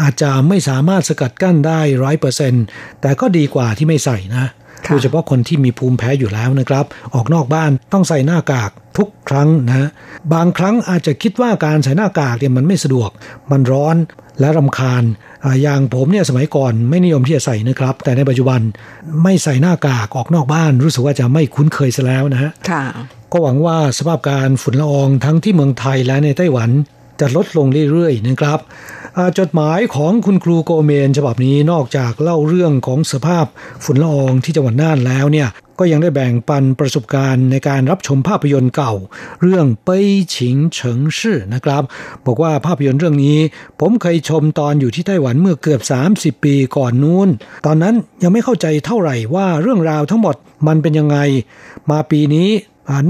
[0.00, 2.54] อาจจะไม่สามารถสกัดกั้นได้ร้อยเปอร์เซ็น
[3.00, 4.46] แต่ก็ดีกว่าที่ไม่ใส่นะ
[4.88, 6.84] โดยเฉพาะคนที่มีภูมิแพ้อยู่แล้วนะครับ
[7.14, 9.88] ออกนอกบ้านต้องใส่หน้ากากทุกครั้งนะ
[10.32, 13.10] บางครั้งอาจจะคิดว่าการใส่หน้ากากเนี่ยมันไม่สะดวก
[13.50, 13.96] มันร้อน
[14.40, 15.02] และรำคาญ
[15.62, 18.60] อย่างผมเนี่ยสมัยก่อนไม่นิยมที่จะใส่นะครับ แต่ในปัจจุบัน
[19.22, 22.50] ไม่ใส่หน้ากากออกนอกบ้าน รู้สึกว่าจะไม่คุ้นเคยซะแล้วนะฮะ
[23.32, 26.70] ก็หวังว่าสภาพการฝุ่นละอองทั้งที่เมืองไทยและในไต้หวัน
[27.20, 28.58] จะลดลงเรื่อยๆนะครับ
[29.38, 33.46] จดหมายของคุณครูโกเมน ฉบับนี้นอกจากเล่าเรื่องของสภาพ
[33.84, 38.92] ฝุ่นละอองที่จังหวัดน่านแล้วเนี่ย ก็ยังได้แบ่งปันประสบการณ์ในการรับชมภาพยนตร์เก่า
[39.42, 41.82] เรื่องเป้ยฉิงเฉิงชื่อนะครับ
[42.26, 43.38] บอกว่าภาพยนตร์เรื่องนี้
[43.80, 45.80] ผมเคยชมตอนอยู่ที่ไต้หวันเมื่อเกือบ
[46.12, 47.28] 30 ปีก่อนนู้น
[47.66, 50.36] ตอนนั้นยังไม่เข้าใจเท่าไหร่ว่าเรื่องราวทั้งหมด
[50.66, 51.16] มันเป็นยังไง
[51.90, 52.50] มาปีนี้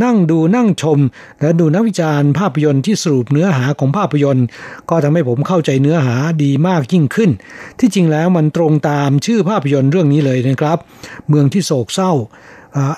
[0.05, 0.99] นั่งดูนั่งชม
[1.41, 4.47] และดูนักวิจารณ์ภาพยนตร์ที่สรุปเนื้อหาของภาพยนตร์
[4.91, 7.31] ก็ทำให้ผมเข้าใจเนื้อหาดีมากยิ่งขึ้น
[7.79, 10.79] ที่จริงแล้วมันตรงตามชื่อภาพยนตร์เรื่องนี้เลยนะครับ
[11.29, 12.13] เมืองที่โศกเศร้า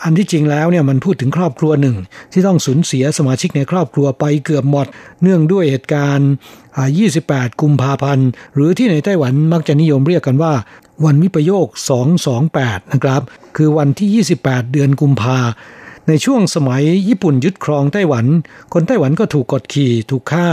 [0.02, 1.96] อันที่จริงแล้วเนี่ยมันพูดถึงครอบครัวหนึ่ง
[2.32, 4.86] ที่ต้องสูญเสียสมาชิกในครอบครัวไปเกือบหมด
[5.22, 6.30] เนื่องด้วยเหตุการณ์
[6.96, 10.52] 28 กุมภาพันธ์ หรือที่ในไต้หวันมักจะนิยมเรียกกันว่า
[11.04, 11.66] วันวิปโยค
[12.30, 13.22] 228 นะครับ
[13.56, 15.38] คือวันที่ 28 เดือนกุมภา
[16.08, 18.26] ในช่วงสมัยญี่ปุ่นยึดครองไต้หวัน
[18.72, 20.46] คนไต้หวันก็ถูกกดขี่ถูกฆ่า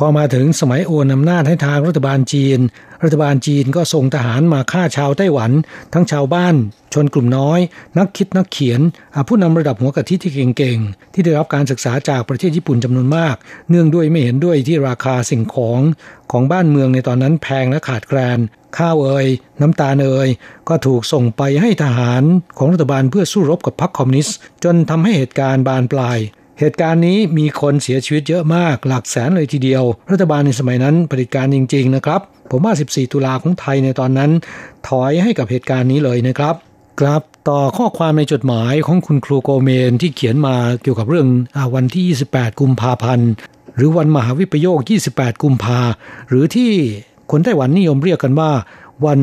[0.04, 2.58] อมาถึงสมัยโอนอำนาจให้ทางรัฐบาลจีน
[3.04, 5.50] รัฐบาลจีนก็ส่งทหารมาฆ่าชาวไต้หวัน
[5.92, 6.54] ทั้งชาวบ้าน
[6.94, 7.60] ชนกลุ่มน้อย
[7.98, 8.80] นักคิดนักเขียน
[9.28, 13.36] ผู้นำระดับหัวกะทิที่เก่งๆ ที่ได้รับการศึกษาจากประเทศญี่ปุ่นจำนวนมาก
[13.70, 15.80] เนื่องด้วยไม่เห็นด้วยที่ราคาสิ่งของ
[16.32, 18.38] ของบ้านเมืองในตอนนั้นแพงและขาดแคลน
[18.78, 19.26] ข้าวเอ่ย
[19.60, 20.28] น้ำตาลเอ่ย
[20.68, 22.22] ก็ถูกส่งไปให้ทหาร
[22.58, 26.18] ของรัฐบาลเพื่อสู้รบกับพรรคคอมมิวนิสต์ จนทำให้เหตุการณ์บานปลาย
[26.60, 34.30] เหตุการณ์นี้มีคนเสียชีวิตเยอะมากหลักแสนเลยทีเดียว รัฐบาลในสมัยนั้นผลิตการจริง ๆ นะครับ ผมว่า 14 ตุลาของไทยในตอนนั้น
[34.88, 36.54] ถอยให้กับเหตุการณ์นี้เลยนะครับ
[37.00, 43.30] ครับต่อข้อความในจดหมายของคุณครูโกเมนที่เขียนมาเกี่ยวกับเรื่องอวันที่ 28 กุมภาพันธ์
[43.76, 44.78] หรือวันมหาวิปโยค
[45.12, 45.80] 28 กุมภา
[46.28, 46.70] หรือที่
[47.30, 48.50] คนไต้หวันนิยมเรียกกันว่า
[49.06, 49.20] วัน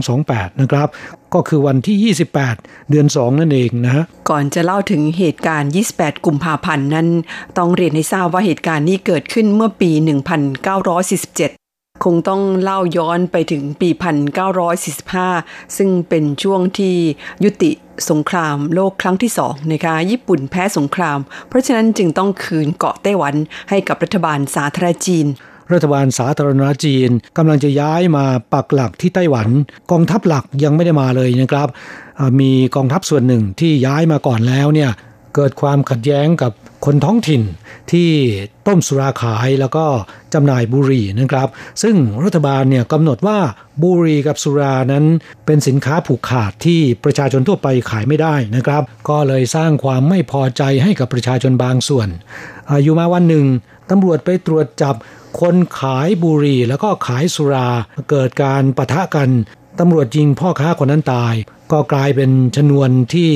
[0.00, 0.88] 228 นะครับ
[1.34, 7.08] ก็คือวันที่ 28 เดือน 2 นั่นเองนะก่อนจะเล่าถึงเหตุการณ์ 28 กุมภาพันธ์นั้น
[7.58, 10.04] ต้องเรียนให้ทราบว่าเหตุการณ์นี้เกิดขึ้นเมื่อปี 1947
[12.04, 13.88] คงต้องเล่าย้อนไปถึงปี
[14.62, 16.94] 1945 ซึ่งเป็นช่วงที่
[17.44, 17.70] ยุติ
[18.10, 23.34] สงครามโลกครั้งที่สองนะคะญี่ปุ่นแพ้สงคราม เพราะฉะนั้นจึงต้องคืนเกาะไต้หวัน
[23.70, 25.26] ให้กับรัฐบาลสาธารณจีน
[25.72, 29.48] รัฐบาลสาธารณรัฐจีนกำลังจะย้ายมาปักหลักที่ไต้หวัน
[29.90, 31.68] กองทัพหลักยังไม่ได้มาเลยนะครับ
[32.40, 34.90] มีกองทัพส่วนหนึ่งที่ย้ายมาก่อนแล้วเนี่ย
[35.34, 36.52] เกิดความขัดแย้งกับ
[36.86, 37.42] คนท้องถิ่น
[37.92, 38.10] ที่
[38.66, 39.84] ต้มสุราขายแล้วก็
[40.34, 41.48] จำหน่ายบุหรี่นะครับ
[41.82, 43.38] ซึ่งรัฐบาลเนี่ยกำหนดว่า
[43.82, 45.04] บุหรี่กับสุรานั้น
[45.46, 52.08] เป็นสินค้าผูกขาดที่ประชาชนทั่วไปขายไม่ได้นะครับ ก็เลยสร้างความไม่พอใจให้กับประชาชนบางส่วน
[52.68, 53.46] ออยู่มาวันหนึ่ง
[53.90, 54.94] ตำรวจไปตรวจจับ
[55.40, 57.68] คนขายบุหรี่แล้วก็ขายสุรา
[58.10, 59.30] เกิดการปะทะกัน
[59.78, 61.34] ตำรวจยิงพ่อค้าคนนั้นตาย
[61.72, 63.30] ก็กลายเป็นชนวนที่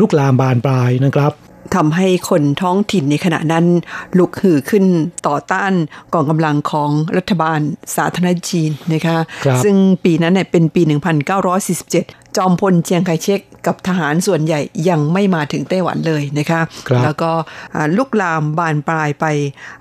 [0.00, 1.32] ลุกลามบานปลายนะครับ
[1.74, 3.64] ทำให้คนท้องถิ่นในขณะนั้น
[4.18, 4.84] ลุกฮือขึ้น
[5.26, 5.72] ต่อต้าน
[6.14, 7.60] กองกำลังของรัฐบาล
[7.96, 10.82] สาธารณจีนนะคะครับซึ่งปีนั้นเนี่ยเป็นปี
[11.58, 17.30] 1947 จอมพลเจียงไคเชกกับทหารส่วนใหญ่ยังไม่มาถึงไต้หวันเลยนะคะครับแล้วก็
[17.74, 19.24] อ่าลุกลามบานปลายไป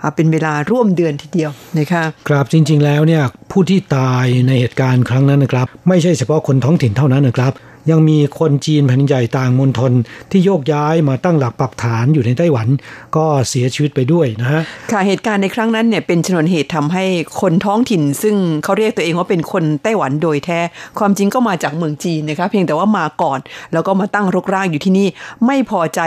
[0.02, 7.54] อ่าเป็นเวลาร่วมเดือนทีเดียวนะคะครับจริง ๆ แล้วเนี่ยผู้ที่ตายในเหตุการณ์ครั้งนั้นนะครับ ไม่ใช่เฉพาะคนท้องถิ่นเท่านั้นนะครับ
[7.92, 9.92] ยังมีคนจีนแผ่นใหญ่ต่างมณฑล
[10.32, 12.68] ที่โยกย้ายมาตั้งหลักปักฐานอยู่ในไต้หวัน
[13.16, 17.06] ก็เสียชีวิตไปด้วยนะฮะค่ะเหตุการณ์ในครั้งนั้นเนี่ยเป็นชนวนเหตุทำให้
[17.42, 20.60] คนท้องถิ่น ซึ่งเขาเรียกตัวเองว่าเป็นคนไต้หวันโดยแท้
[21.00, 23.40] ความจริงก็มาจากเมืองจีนนะคะเพียงแต่ว่ามาก่อน
[23.74, 25.08] แล้วก็มาตั้งรกรากอยู่ที่นี่
[25.46, 26.02] ไม่พอใจ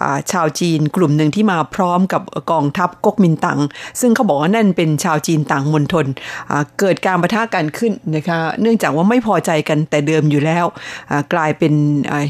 [0.00, 3.60] อชาวจีนกลุ่มหนึ่งที่มาพร้อมกับกองทัพก๊กมินตั๋ง
[4.00, 6.06] ซึ่งเขาบอกว่านั่นเป็นชาวจีนต่างมณฑล
[6.80, 10.66] เกิดการประทะกันขึ้นนะคะเนื่องจากว่าไม่พอใจกันแต่เดิมอยู่แล้ว
[11.34, 11.72] กลายเป็น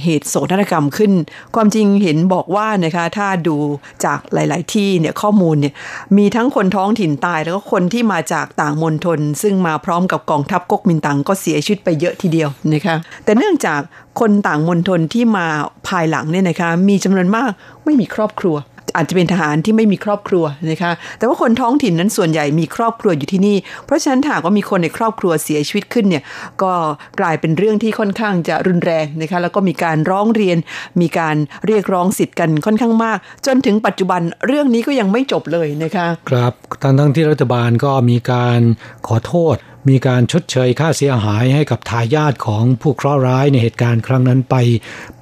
[0.03, 1.13] เหตุโศกนาฏกรรมขึ้น
[1.55, 3.57] ความจริงเห็นบอกว่านะคะถ้าดู
[4.05, 5.75] จากหลาย ๆ ที่เนี่ยข้อมูลเนี่ย
[6.17, 13.81] มีทั้งคนท้องถิ่นตาย แล้วก็คนที่มาจากต่างมณฑลซึ่งมาพร้อมกับกองทัพก๊กมินตั๋งก็เสียชีวิตไปเยอะทีเดียวนะคะแต่เนื่องจาก
[14.21, 15.47] คนต่างมณฑลที่มา
[15.89, 17.51] ภายหลังเนี่ยนะคะมีจำนวนมาก
[17.85, 18.57] ไม่มีครอบครัว
[18.97, 26.23] อาจจะเป็นทหารที่ไม่มีครอบครัวนะคะ แต่ว่าคนท้องถิ่นนั้นส่วนใหญ่มีครอบครัวอยู่ที่นี่ เพราะฉะนั้นถ้าหากว่ามีคนในครอบครัวเสียชีวิตขึ้นเนี่ย
[26.63, 26.73] ก็
[27.21, 30.59] กลายเป็นเรื่องที่ค่อนข้างจะรุนแรงนะคะ แล้วก็มีการร้องเรียน
[31.01, 38.61] มีการเรียกร้องสิทธิ์กันค่อนข้างมาก จนถึงปัจจุบันเรื่องนี้ก็ยังไม่จบเลยนะคะ ครับทั้งทั้งที่รัฐบาลก็มีการ
[39.07, 39.57] ขอโทษ
[39.91, 44.57] มีการชดเชยค่าเสียหายให้กับทายาทของผู้เคราะห์ร้ายในเหตุการณ์ครั้งนั้นไป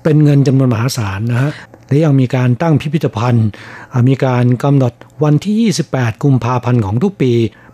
[0.02, 1.52] เป็นเงินจำนวนมหาศาลนะฮะ
[1.88, 3.48] และยังมีการตั้งพิพิธภัณฑ์
[4.08, 4.92] มีการกำหนด
[5.24, 7.32] วันที่ 28 กุมภาพันธ์ของทุกปี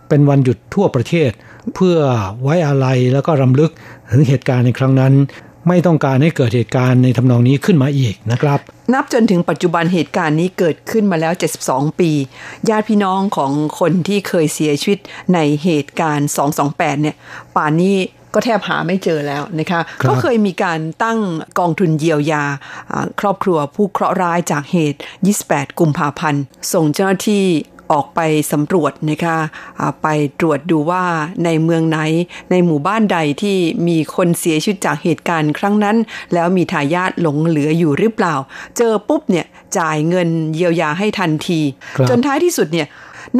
[0.09, 1.31] เป็นวันหยุดทั่วประเทศ
[1.75, 1.97] เพื่อ
[2.41, 3.71] ไว้อาลัยแล้วก็รำลึก
[4.11, 5.13] ถึงเหตุการณ์ในครั้งนั้น
[5.67, 8.59] ไม่ต้องการให้เกิดเหตุการณ์ในทำนองนี้ขึ้นมาอีกนะครับ
[8.93, 11.33] นับจนถึงปัจจุบันเหตุการณ์นี้เกิดขึ้นมาแล้ว
[11.65, 12.11] 72 ปี
[12.69, 14.99] ญาติพี่น้องของคนที่เคยเสียชีวิต
[15.33, 16.29] ในเหตุการณ์
[16.65, 17.15] 228 เนี่ย
[17.55, 17.95] ป่านนี้
[18.35, 21.19] ก็แทบหาไม่เจอแล้วนะคะครับก็เคยมีการตั้ง
[21.59, 22.43] กองทุนเยียวยา
[22.91, 24.99] อ่าครอบครัวผู้เคราะห์ร้ายจากเหตุ
[25.39, 26.41] 28 กุมภาพันธ์
[26.73, 27.45] ส่งเจ้าหน้าที่
[27.93, 28.19] ออกไป
[28.51, 29.37] สำรวจนะคะ
[29.79, 30.07] อ่าไป
[30.39, 31.03] ตรวจดูว่า
[31.45, 31.99] ในเมืองไหน
[32.51, 35.97] ในหมู่บ้านใดที่มีคนเสียชีวิตจากเหตุการณ์ครั้งนั้น
[36.33, 38.35] แล้วมีทายาทหลงเหลืออยู่หรือเปล่า
[38.77, 39.45] เจอปุ๊บเนี่ย
[39.77, 41.59] จ่ายเงินเยียวยาให้ทันที
[41.97, 42.87] ครับจนท้ายที่สุดเนี่ย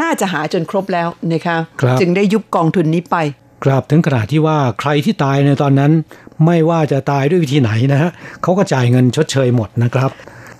[0.01, 3.17] น่าจะหาจนครบแล้วนะคะครับจึงได้ยุบกองทุนนี้ไป
[3.63, 5.91] กราบถึงขนาดที่ว่าใครที่ตายในตอนนั้น
[6.45, 10.09] ไม่ว่าจะตายด้วยวิธีไหนนะฮะเขาก็จ่ายเงินชดเชยหมดนะครับ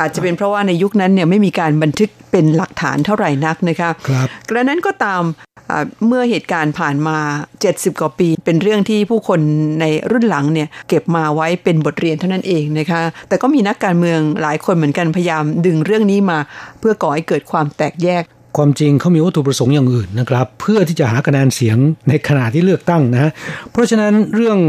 [0.02, 5.24] อาจจะเป็นเพราะว่าในยุคนั้นเนี่ยไม่มีการบันทึกเป็นหลักฐานเท่าไหร่นักนะคะครับกระนั้นก็ตาม
[5.72, 7.18] อ่าเมื่อเหตุการณ์ผ่านมา
[7.60, 9.40] 70 กว่าปี เป็นเรื่องที่ผู้คน
[9.82, 16.40] ในรุ่นหลังเนี่ยเก็บมาไว้เป็นบทเรียนเท่านั้นเองนะคะ แต่ก็มีนักการเมืองหลายคนเหมือนกันพยายามดึงเรื่องนี้มา
[16.80, 18.24] เพื่อก่อให้เกิดความแตกแยก
[18.58, 21.78] ความจริงเขามีวัตถุประสงค์อย่างอื่นนะครับ เพื่อที่จะหาคะแนนเสียง
[22.10, 23.32] ในขณะที่เลือกตั้งนะฮะ
[23.72, 24.60] เพราะฉะนั้นเรื่อง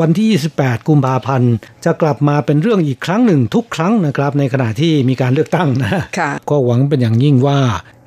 [0.00, 1.52] วันที่ 28 กุมภาพันธ์
[1.84, 7.58] จะกลับมาเป็นเรื่องอีกครั้งหนึ่งทุกครั้งนะครับในขณะที่มีการเลือกตั้งนะฮะค่ะก็หวังเป็นอย่างยิ่งว่า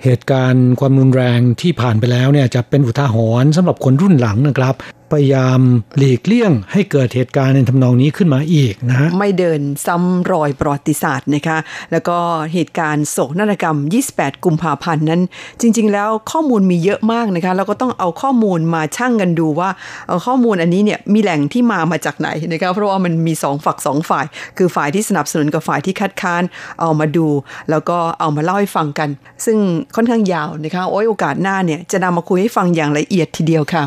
[0.04, 4.76] เหตุการณ์ความรุนแรงที่ผ่านไปแล้วเนี่ยจะเป็นอุทาหรณ์สำหรับคนรุ่นหลังนะครับ
[5.16, 5.60] พยายาม
[5.98, 11.58] หลีกเลี่ยงให้เกิดเหตุการณ์ในทำนองนี้ขึ้นมาอีกนะฮะไม่เดินซ้ำรอยประวัติศาสตร์นะคะ
[11.92, 12.18] แล้วก็
[12.54, 13.78] เหตุการณ์โศกนาฏกรรม
[14.12, 15.22] 28 กุมภาพันธ์นั้น
[15.62, 19.70] จริง ๆ แล้วข้อมูลมีเยอะมากนะคะแล้วก็ต้องเอาข้อมูลมาชั่งกันดูว่า
[20.08, 24.26] เอาข้อมูลอันนี้เนี่ยมีแหล่งที่มามาจากไหนนะคะเพราะว่ามันมีสองฝักสองฝ่าย
[24.58, 26.44] คือฝ่ายที่สนับสนุนกับฝ่ายที่คัดค้าน
[26.80, 27.28] เอามาดู
[27.70, 29.10] แล้วก็เอามาเล่าให้ฟังกัน
[29.46, 29.58] ซึ่ง
[29.96, 33.84] ค่อนข้างยาวนะคะโอ้ยโอกาสหน้าเนี่ยจะนำมาคุยให้ฟังอย่างละเอียดทีเดียวค่ะ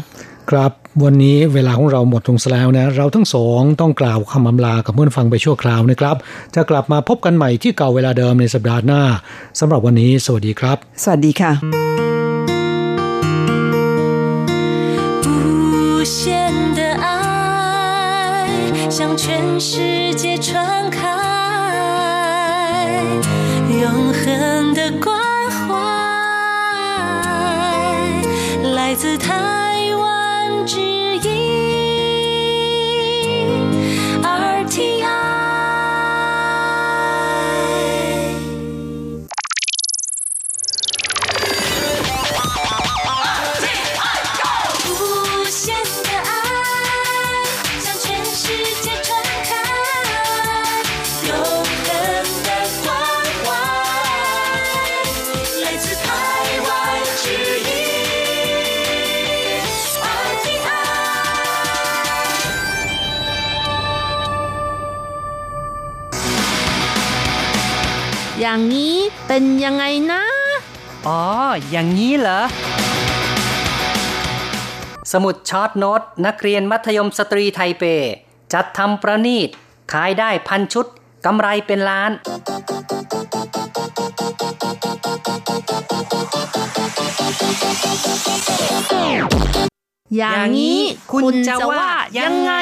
[0.51, 0.73] ครับ
[1.04, 6.16] วันนี้เวลาของเราหมดลงแล้วนะเราทั้งสองต้องกล่าวคำอำลากับเพื่อนฟังไปชั่วคราวนะครับ
[6.56, 9.02] จะกลับมาพบกันใหม่ที่เก่าเวลาเดิมในสัปดาห์หน้า
[9.60, 11.52] สำหรับวันนี้สวัสดีครับ สวัสดีค่ะ
[18.98, 20.54] 向全世界传
[20.92, 21.00] 开，
[23.82, 25.08] 永恒的关
[25.58, 25.66] 怀，
[28.78, 29.57] 来自他。
[30.69, 31.31] 指引。
[34.23, 35.03] 而 T。
[68.51, 70.23] อย่างนี้เป็นยังไงนะ
[71.07, 71.23] อ๋อ
[71.71, 72.41] อย่างนี้เหรอ
[75.13, 77.85] สมุด short note นักเรียนมัธยมสตรีไทเป
[78.53, 79.49] จัดทำประณีต
[79.93, 80.87] ขายได้พันชุด
[81.27, 82.11] กำไรเป็นล้าน
[90.17, 90.81] อย่างนี้
[91.13, 91.87] คุณจะว่า
[92.19, 92.53] ยังไง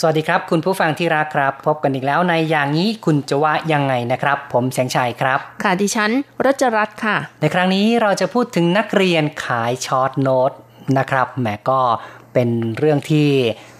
[0.00, 6.10] สวัสดีครับ คุณผู้ฟังที่รักครับ พบกันอีกแล้วในอย่างนี้คุณจะว่ายังไงนะครับ ผมแสงชัยครับ ค่ะดิฉัน
[6.46, 10.52] รัชรัตน์ค่ะ ในครั้งนี้เราจะพูดถึงนักเรียนขายช็อตโน้ต
[10.98, 11.80] นะครับแหมก็
[12.34, 13.28] เป็นเรื่องที่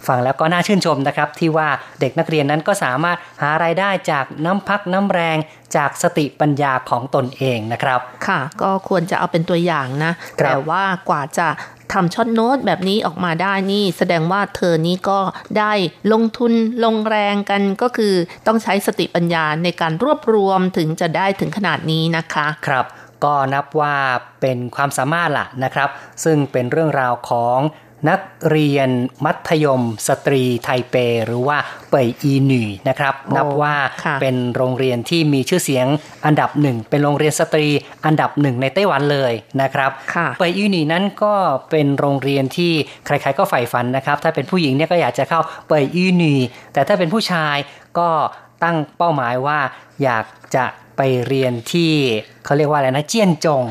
[0.06, 1.68] ฟังแล้วก็น่าชื่นชมนะครับ ที่ว่า
[2.00, 5.36] เด็กนักเรียนนั้นก็สามารถหาไรายได้จากน้ำพักน้ำแรง
[5.76, 11.48] จากสติปัญญาของตนเองนะครับ ค่ะ ก็ควรจะเอาเป็นตัวอย่างนะ แต่ว่ากว่าจะ
[11.92, 15.20] ทำ short note แบบนี้ออกมาได้นี่ แสดงว่าเธอนี้ก็
[15.58, 15.72] ได้
[16.12, 16.52] ลงทุน
[16.84, 18.14] ลงแรงกันก็คือ
[18.46, 22.86] ต้องใช้สติปัญญาในการรวบรวมถึงจะได้ถึงขนาดนี้นะคะ ครับ
[23.24, 23.96] ก็นับว่า
[24.40, 25.88] เป็นความสามารถล่ะนะครับ
[26.24, 27.58] ซึ่งเป็นเรื่องราวของ
[28.08, 28.90] นักเรียน
[29.24, 30.94] มัธยมสตรีไทเป
[31.26, 31.58] หรือว่า
[31.90, 33.74] เป่ยอีหนี่นะครับ นับว่า
[34.20, 35.86] เป็นโรงเรียนที่มีชื่อเสียง
[36.26, 37.66] อันดับหนึ่งเป็นโรงเรียนสตรี
[38.06, 39.90] อันดับหนึ่งในไต้หวันเลยนะครับ
[40.38, 41.34] เป่ยอีหน่นั้นก็
[41.70, 42.72] เป็นโรงเรียนที่
[43.06, 46.38] ใครๆก็ใฝ่ฝันนะครับ ถ้าเป็นผู้หญิงเนี่ยก็อยากจะเข้าเป่ยอีหน่
[46.72, 47.56] แต่ถ้าเป็นผู้ชาย
[47.98, 48.08] ก็
[48.62, 49.58] ตั้งเป้าหมายว่า
[50.02, 50.24] อยาก
[50.56, 50.64] จะ
[50.96, 51.92] ไปเรียนที่
[52.44, 53.64] เขาเรียกว่าอะไรนะเจียนจง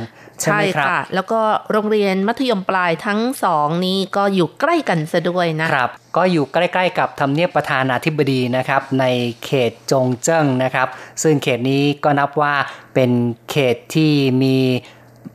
[0.43, 9.05] ใช่ค่ะ แล้วก็โรงเรียนมัธยมปลายทั้งสองนี้ก็อยู่ใกล้กันซะด้วยนะครับ ก็อยู่ใกล้ๆกับทำเนียบประธานาธิบดีนะครับ ใน
[9.45, 10.87] เขตจงเจิ้งนะครับ
[11.23, 12.55] ซึ่งเขตนี้ก็นับว่า
[12.93, 13.11] เป็น
[13.51, 14.11] เขตที่
[14.43, 14.57] มี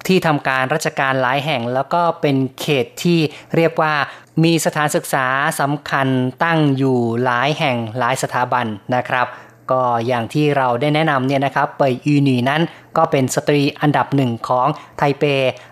[0.06, 3.18] ที่ทำการราชการหลายแห่ง แล้วก็เป็นเขตที่
[3.56, 3.94] เรียกว่า
[4.44, 5.26] มีสถานศึกษา
[5.60, 6.08] สำคัญ
[6.44, 9.26] ตั้งอยู่หลายแห่งหลายสถาบันนะครับ
[9.70, 12.62] ก็อย่างที่เราได้แนะนำเนี่ยนะครับเป่ยอีหนี่นั้น
[12.96, 14.66] ก็เป็นสตรีอันดับหนึ่งของ
[14.98, 15.24] ไทเป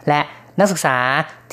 [0.09, 0.21] และ
[0.59, 0.97] นักศึกษา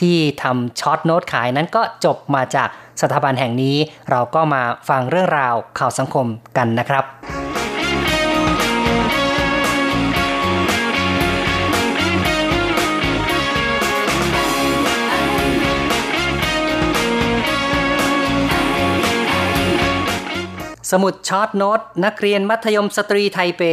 [0.01, 2.69] ที่ทำ short note ขายนั้นก็จบมาจาก
[3.01, 3.77] สถาบันแห่งนี้
[4.12, 6.27] เราก็มาฟังเรื่องราวข่าวสังคม
[6.58, 7.03] กันนะครับ
[20.91, 23.63] สมุด short note นักเรียนมัธยมสตรีไทเป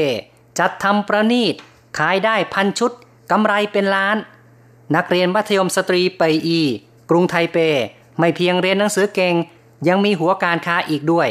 [0.59, 1.55] จัดทำประณีต
[1.99, 2.93] ขายได้พันชุด
[3.31, 4.17] กำไรเป็นล้าน
[4.97, 6.63] นักเรียนมัธยมสตรีเป่ยอี
[7.11, 7.59] กรุงไทเป
[8.19, 9.35] ไม่เพียงเรียนหนังสือเก่ง
[9.89, 11.29] ยังมีหัวการค้าอีกด้วย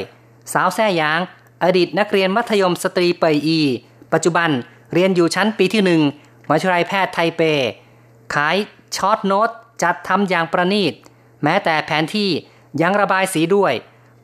[0.54, 1.20] สาวแซ่หยาง
[1.64, 3.60] อดีตนักเรียนมัธยมสตรีเป่ยอี
[4.14, 4.50] ปัจจุบัน
[4.94, 6.02] เรียนอยู่ชั้นปีที่หนึ่ง
[6.48, 7.42] มหาวิทยาลัยแพทย์ไทเป
[8.34, 8.56] ขาย
[8.96, 9.50] short note
[9.84, 10.94] จัดทำอย่างประณีต
[11.44, 12.30] แม้แต่แผนที่
[12.82, 13.74] ยังระบายสีด้วย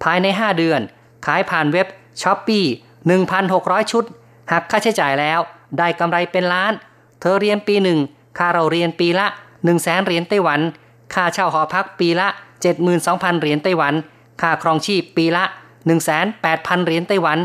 [0.04, 0.82] ภายใน 5 เดือน
[1.28, 1.88] ขายผ่านเว็บ
[2.22, 2.66] Shopee
[3.28, 4.04] 1,600 ชุด
[4.52, 5.40] หักค่าใช้จ่ายแล้ว
[5.78, 6.74] ได้กำไรเป็นล้าน
[7.20, 8.00] เธอเรียนปีหนึ่ง
[8.38, 10.60] ค่าเราเรียนปีละ1 0 0 0 0แสนเหรียญไต้หวัน
[11.14, 12.28] ค่าเช่าหอพักปีละ
[12.84, 13.94] 72,000 เหรียญไต้หวัน
[14.42, 16.26] ค่าครองชีพปีละ 1 8 0
[16.68, 17.38] 0 0 เหรียญไต้หวัน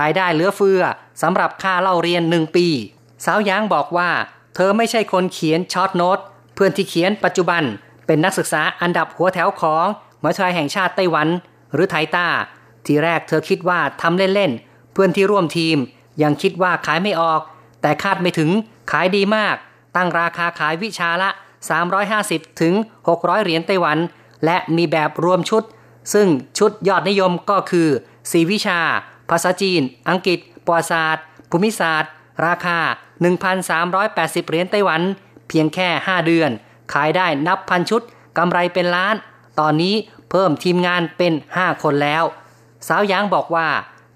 [0.00, 0.82] รายได้เหลือเฟือ
[1.22, 2.66] สำหรับค่าเล่าเรียนหนึ่งปี
[3.24, 4.10] สาวยางบอกว่า
[4.54, 6.18] เธอไม่ใช่คนเขียนช็อตโน้ต
[6.54, 7.62] เพื่อนที่เขียนปัจจุบัน
[8.06, 9.86] เป็นนักศึกษาอันดับหัวแถวของ
[10.22, 11.28] มหาวิทยาลัยแห่งชาติไต้หวัน
[11.74, 12.26] หรือไทต้า
[12.86, 15.76] ทีแรกเธอคิดว่าทำเล่นๆ เพื่อนที่ร่วมทีม
[16.22, 17.40] ยังคิดว่าขายไม่ออก
[17.80, 18.50] แต่คาดไม่ถึง
[18.90, 19.56] ขายดีมาก
[19.96, 21.30] ตั้งราคาขายวิชาละ
[21.94, 22.74] 350 ถึง
[23.08, 23.98] 600 เหรียญไต้หวัน
[24.44, 25.62] และมีแบบรวมชุด
[26.12, 27.88] ซึ่งชุดยอดนิยมก็คือ
[28.20, 28.80] 4 วิชา
[29.30, 32.12] ภาษาจีน อังกฤษประวัติศาสตร์ ภูมิศาสตร์
[32.46, 32.78] ราคา
[33.44, 35.00] 1,380 เหรียญไต้หวัน
[35.48, 36.50] เพียงแค่ 5 เดือน
[36.92, 38.02] ขายได้นับพันชุด
[38.38, 39.14] กำไรเป็นล้าน
[39.60, 39.94] ตอนนี้
[40.30, 42.24] เพิ่มทีมงานเป็น 5 คนแล้ว
[42.88, 43.68] สาวยางบอกว่า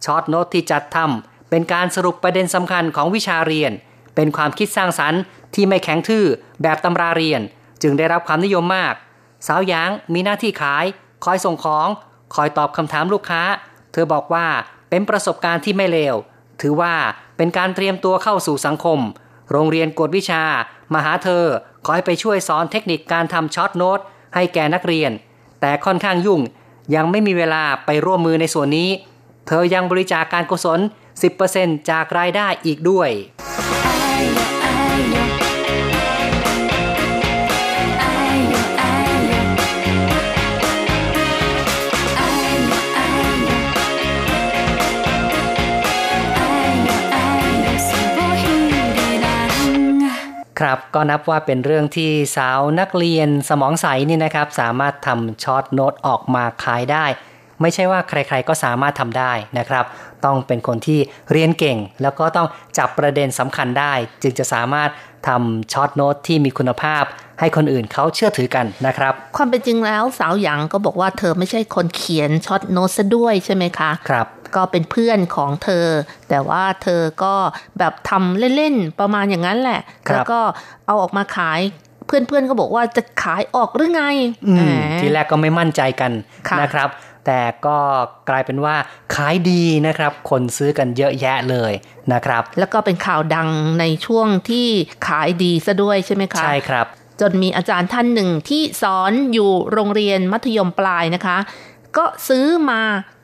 [0.05, 3.73] ช็อตโน้ตที่จัดทำเป็นการสรุปประเด็นสำคัญของวิชาเรียน
[4.15, 5.21] เป็นความคิดสร้างสรรค์
[5.55, 6.27] ที่ไม่แข็งทื่อ
[6.62, 7.41] แบบตำราเรียน
[7.83, 8.95] จึงได้รับความนิยมมาก
[9.47, 10.85] สาวยางมีหน้าที่ขาย
[11.25, 11.89] คอยส่งของ
[12.35, 13.43] คอยตอบคำถามลูกค้า
[13.93, 14.47] เธอบอกว่า
[14.91, 16.17] เป็นประสบการณ์ที่ไม่เลว
[16.61, 16.95] ถือว่า
[17.37, 19.01] เป็นการเตรียมตัวเข้าสู่สังคม
[19.53, 20.43] โรงเรียนกวดวิชา
[20.95, 21.45] มาหาเธอ
[21.87, 24.01] คอยไปช่วยสอนเทคนิคการทำช็อตโน้ต
[24.35, 25.11] ให้แก่นักเรียน
[25.61, 26.41] แต่ค่อนข้างยุ่ง
[26.95, 28.91] ยังไม่มีเวลาไปร่วมมือในส่วนนี้
[29.47, 30.80] เธอยังบริจาคการกุศล
[31.35, 33.11] 10%จากรายได้อีกด้วย
[50.61, 57.07] ครับก็นับว่าเป็นเรื่องที่สาวนักเรียนสมองใสนี่นะครับ สามารถทำ short note ออกมาขายได้
[57.61, 59.85] ไม่ใช่ว่าใครๆก็สามารถทำได้นะครับ
[60.25, 61.01] ต้องเป็นคนที่
[61.33, 62.49] เรียนเก่ง แล้วก็ต้อง
[62.79, 63.93] จับประเด็นสำคัญได้
[64.23, 64.91] จึงจะสามารถ
[65.29, 67.05] ทำ short note ที่มีคุณภาพ
[67.45, 74.26] ให้คนอื่นเขาเชื่อถือกันนะครับ ความเป็นจริงแล้วสาวหยางก็บอกว่าเธอไม่ใช่คนเขียน short note ซะด้วยใช่ไหมคะครับ
[74.57, 75.86] ก็เป็นเพื่อนของเธอ
[76.28, 77.34] แต่ว่าเธอก็
[77.78, 80.40] แบบทำเล่นๆ ประมาณอย่างนั้นแหละครับแล้วก็
[80.86, 81.61] เอาออกมาขาย
[82.07, 84.05] เพื่อนๆก็บอกว่าจะขายออกหรือไง
[84.47, 84.62] อืมแหม
[85.01, 86.12] ทีแรกก็ไม่มั่นใจกัน
[86.49, 86.88] ค่ะนะครับ
[87.26, 87.78] แต่ก็
[88.28, 88.76] กลายเป็นว่า
[89.14, 91.72] ขายดีนะครับ คนซื้อกันเยอะแยะเลย
[92.12, 93.49] นะครับ แล้วก็เป็นข่าวดัง
[93.80, 94.68] ในช่วงที่
[95.09, 96.86] ขายดีซะด้วยใช่ไหมคะใช่ครับ
[97.21, 101.37] จนมีอาจารย์ท่านหนึ่งที่สอนอยู่โรงเรียนมัธยมปลายนะคะ
[101.97, 102.83] ก็ซื้อมา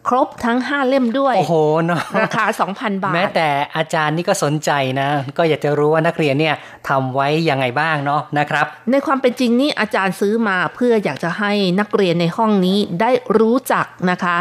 [0.08, 4.70] ครบทั้ง 5 เล่มด้วย โอ้โหเนาะราคา 2,000 บาท แม้แต่อาจารย์นี่ก็สนใจ
[5.00, 6.54] นะ ก็อยากจะรู้ว่านักเรียนเนี่ย
[6.88, 14.36] ทำไว้ยังไงบ้างเนาะนะครับ ในความเป็นจริงนี่อาจารย์ซื้อมาเพื่ออยากจะให้นักเรียนในห้องนี้ได้รู้จักนะคะ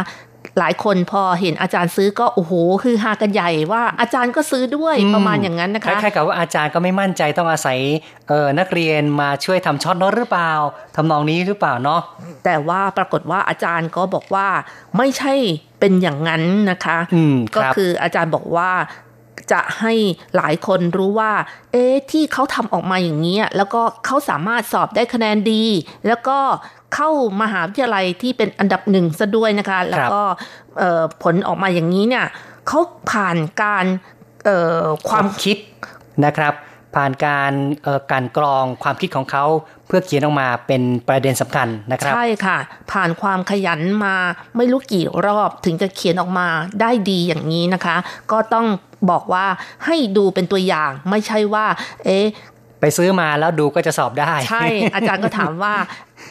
[0.59, 2.53] หลายคนพอเห็นอาจารย์ซื้อก็โอ้โห
[2.83, 7.79] คือฮากันใหญ่ว่าอาจารย์ก็ซื้อด้วยอืมประมาณอย่างนั้นนะคคะล้ายๆกับว่าอาจารย์ก็ไม่มั่นใจต้องอาศัย
[8.29, 10.51] เออนักเรียนมาช่วยทำช็อตโน้ตหรือเปล่า
[10.95, 12.01] ทำนองนี้หรือเปล่าเนาะ
[12.45, 14.47] แต่ว่าปรากฏว่าอาจารย์ก็บอกว่า
[14.97, 15.33] ไม่ใช่
[15.79, 18.69] เป็นอย่างนั้นนะคะอืมคก็รับคืออาจารย์บอกว่า
[19.51, 19.93] จะให้
[20.35, 21.31] หลายคนรู้ว่า
[21.71, 25.63] เอ๊ะที่เขาทำออกมาอย่างนี้ยแล้วก็เขาสามารถสอบได้คะแนนดี
[26.07, 26.37] แล้วก็
[26.95, 27.09] เข้า
[27.41, 30.21] มหาวิทยาลัยที่เป็นอันดับหนึ่งซะด้วยนะคะ แล้วก็
[30.79, 32.25] เอ่อผลออกมาอย่างนี้เนี่ย
[32.67, 32.79] เขา
[33.11, 33.85] ผ่านการ
[34.45, 35.57] เอ่อความคิด
[36.25, 36.53] นะครับ
[36.95, 37.51] ผ่านการ
[37.83, 39.45] เอ่อการกรองความคิดของเขา
[39.87, 42.57] เพื่อเขียนออกมาเป็นประเด็นสำคัญนะครับ ใช่ค่ะ
[42.91, 44.15] ผ่านความขยันมา
[44.57, 46.47] ไม่รู้กี่รอบถึงจะเขียนออกมา
[46.81, 47.95] ได้ดีอย่างนี้นะคะ
[48.31, 48.67] ก็ต้อง
[49.09, 49.45] บอกว่า
[49.85, 51.65] ให้ดูเป็นตัวอย่างไม่ใช่ว่า
[52.05, 52.25] เอ๊ะ
[52.81, 55.73] ไปซื้อมาแล้วดูก็จะสอบได้ ใช่ อาจารย์ก็ถามว่า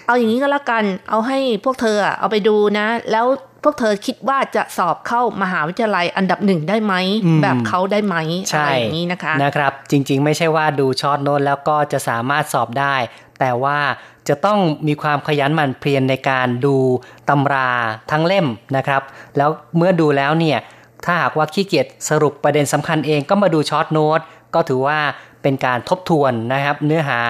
[0.06, 3.26] เอาอย่างนี้ก็แล้วกัน เอาให้พวกเธออะเอาไปดูนะ แล้ว
[3.64, 6.94] พวกเธอคิดว่าจะสอบเข้ามหาวิทยาลัยอันดับหนึ่งได้ไหม
[7.24, 8.16] อืมแบบเขาได้ไหม
[8.50, 12.96] ใช่อะไรอย่างนี้นะคะนะครับ จริง ๆ ไม่ใช่ว่าดู short note แล้วก็จะสามารถสอบได้
[13.40, 13.78] แต่ว่า
[14.28, 14.58] จะต้อง
[14.88, 16.76] มีความขยันหมั่นเพียรในการดู
[17.28, 17.70] ตำรา
[18.10, 18.46] ทั้งเล่ม
[18.76, 19.02] นะครับ
[19.36, 20.58] แล้วเมื่อดูแล้วเนี่ย
[21.04, 24.20] ถ้าหากว่าขี้เกียจสรุปประเด็นสำคัญเองก็มาดู short note
[24.54, 24.98] ก็ถือว่า
[25.42, 27.20] เป็นการทบทวนนะครับ เนื้อหา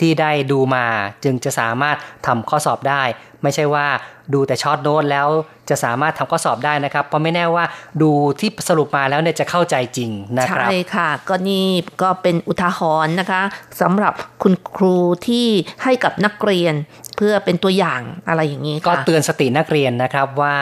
[0.00, 0.84] ที่ได้ดูมา
[1.24, 1.96] จึงจะสามารถ
[2.26, 3.02] ทำข้อสอบได้
[3.42, 3.86] ไม่ใช่ว่า
[4.34, 5.28] ดูแต่ short note แล้ว
[5.70, 7.64] จะสามารถทำข้อสอบได้นะครับ เพราะไม่แน่ว่า
[8.02, 8.10] ดู
[8.40, 11.66] ที่สรุปมาแล้วเนี่ยจะเข้าใจจริงนะครับใช่ค่ะ ก็นี่
[12.02, 13.42] ก็เป็นอุทาหรณ์นะคะ
[13.80, 14.96] สำหรับคุณครู
[15.28, 15.48] ที่
[15.82, 16.74] ให้กับนักเรียน
[17.16, 20.54] เพื่อเป็นตัวอย่างอะไรอย่างนี้ก็ค่ะเตือนสตินักเรียนนะครับว่า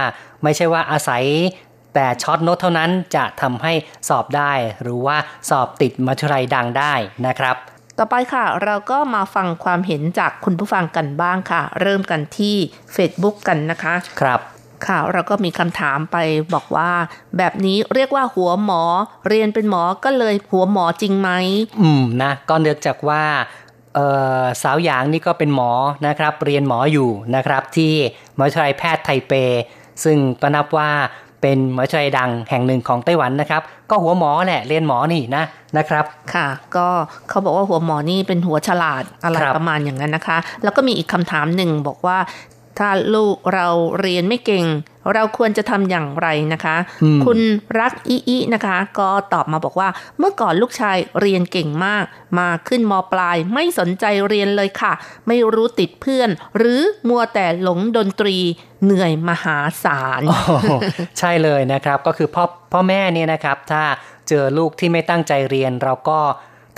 [0.43, 1.25] ไม่ใช่ว่าอาศัย
[1.95, 3.73] แต่ short note เท่านั้นจะทำให้
[4.09, 5.17] สอบได้ หรือว่า
[5.49, 6.95] สอบติดมัธยมดังได้
[7.27, 7.57] นะครับ
[7.99, 12.57] ต่อไปค่ะ เราก็มาฟังความเห็นจากคุณผู้ฟังกันบ้างค่ะ เริ่มกันที่
[12.95, 14.41] Facebook กันนะคะ ครับ
[14.87, 16.17] ค่ะเราก็มีคำถามไป
[16.55, 16.91] บอกว่า
[17.37, 18.83] แบบนี้เรียกว่าหัวหมอ
[19.29, 21.31] เรียนเป็นหมอก็เลยหัวหมอจริงไหม
[21.81, 23.23] อืมนะก็เนื่องจากว่า
[23.95, 24.09] เอ่
[24.41, 25.73] อสาวหยางนี่ก็เป็นหมอ
[26.07, 27.93] นะครับ เรียนหมออยู่นะครับที่
[28.37, 29.33] มหาวิทยาลัยแพทย์ไทเป
[30.05, 30.91] ซึ่งก็นับว่า
[31.43, 35.45] เป็นหมอชายดังแห่งหนึ่งของไต้หวันนะครับ ก็หัวหมอแหละเรียนหมอนี่นะ
[35.77, 36.87] นะครับ ค่ะ ก็
[37.29, 42.19] เขาบอกว่าหัวหมอนี่เป็นหัวฉลาดอะไรครับประมาณอย่างนั้นนะคะ แล้วก็มีอีกคำถามหนึ่งบอกว่า
[42.79, 43.69] ถ้าลูกเรา
[44.01, 44.67] เรียนไม่เก่ง
[45.15, 47.39] เราควรจะทำอย่างไรนะคะอืมคุณ
[47.81, 52.05] รักอีอีนะคะ ก็ตอบมาบอกว่า เมื่อก่อนลูกชายเรียนเก่งมาก
[52.39, 54.93] มาขึ้นมปลายไม่สนใจเรียนเลยค่ะ
[55.29, 58.37] ไม่รู้ติดเพื่อน หรือมัวแต่หลงดนตรี
[58.85, 60.73] เหนื่อยมหาศาลโอ้โห
[61.19, 63.83] ใช่เลยนะครับก็คือพ่อพ่อแม่เนี่ยนะครับ ถ้า
[64.29, 66.19] เจอลูกที่ไม่ตั้งใจเรียน เราก็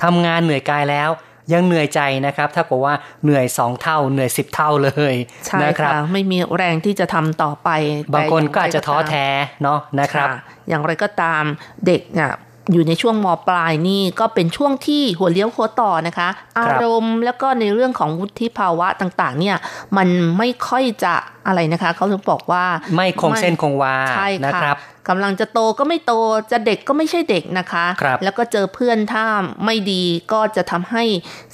[0.02, 1.10] ทำงานเหนื่อยกายแล้ว
[1.52, 5.14] ยังเหนื่อยใจนะครับ ถ้ากับว่าเหนื่อยสองเท่าเหนื่อยสิบเท่าเลย
[5.46, 7.68] ใช่นะครับค่ะไม่มีแรงที่จะทำต่อไป
[8.14, 9.26] บางคนก็แต่อาจจะท้อแท้
[9.62, 10.38] เนาะนะครับค่ะ
[10.68, 11.42] อย่างไรก็ตาม
[11.86, 12.32] เด็กอะ
[12.72, 19.56] อยู่ในช่วงมปลายนี่ก็เป็นช่วงที่หัวเลี้ยวหัวต่อนะคะ อารมณ์แล้วก็ในเรื่องของวุฒิภาวะต่างๆ เนี่ย
[19.96, 20.08] มัน
[20.38, 21.14] ไม่ค่อยจะ
[21.46, 22.64] อะไรนะคะ เขาถึงบอกว่า
[22.96, 24.76] ไม่คงเส้นคงวาใช่นะค่ะครับ
[25.08, 26.12] กำลังจะโตก็ไม่โต
[26.50, 29.24] จะเด็กก็ไม่ใช่เด็กนะคะครับแล้วก็เจอเพื่อนถ้า
[29.64, 30.02] ไม่ดี
[30.32, 31.04] ก็จะทำให้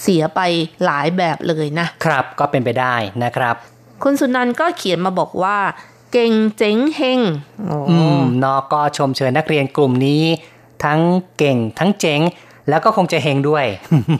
[0.03, 0.41] เสียไป
[0.85, 2.95] หลายแบบเลยนะครับก็เป็นไปได้
[3.25, 3.55] นะครับ
[4.03, 5.59] คุณสุนันท์ก็เขียนมาบอกว่า
[6.13, 7.21] เก่งเจ๋งเฮง
[7.67, 10.25] โอ้อืมนอก็ชมเชยนักเรียนกลุ่มนี้
[10.85, 11.01] ทั้ง
[11.39, 12.21] เก่งทั้งเจ๋ง
[12.69, 13.67] แล้วก็คงจะเฮงด้วย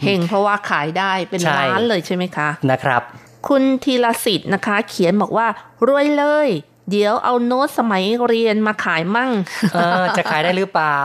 [0.05, 3.01] เฮงเพราะว่าขายได้เป็นใช่ล้านเลยใช่ไหมคะ นะครับ
[3.47, 5.47] คุณธีรสิทธิ์นะคะ เขียนบอกว่า
[5.87, 6.47] รวยเลย
[6.91, 9.31] เดี๋ยวเอาโน้ตสมัยเรียนมาขายมั่ง
[9.73, 10.97] เออจะขายได้หรือเปล่า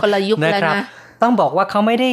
[0.00, 0.84] คนละยุคแล้วครับนะ
[1.22, 2.10] ต้องบอกว่าเขาไม่ได้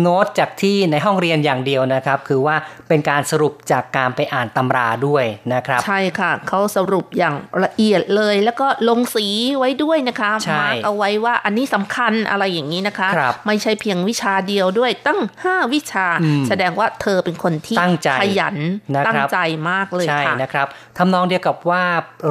[0.00, 2.56] โน้ตจากที่ในห้องเรียนอย่างเดียวนะครับ คือว่า
[2.88, 5.24] เป็นการสรุปจากการไปอ่านตำราด้วย
[5.54, 7.34] นะครับ ใช่ค่ะเขาสรุปอย่าง
[7.64, 9.26] ละเอียดเลย แล้วก็ลงสี
[9.58, 18.56] ไว้ด้วยนะคะใช่ mark เอาไว้ว่าอันนี้สำคัญอะไรอย่างนี้นะคะครับไม่ใช่เพียงวิชาเดียวด้วยตั้ง 5 วิชาอืมแสดงว่าเธอเป็นคนที่ตั้งใจขยัน
[18.94, 19.38] นะครับตั้งใจ
[19.70, 20.66] มากเลยใช่ค่ะนะครับ
[20.98, 21.82] ทำนองเดียวกับว่า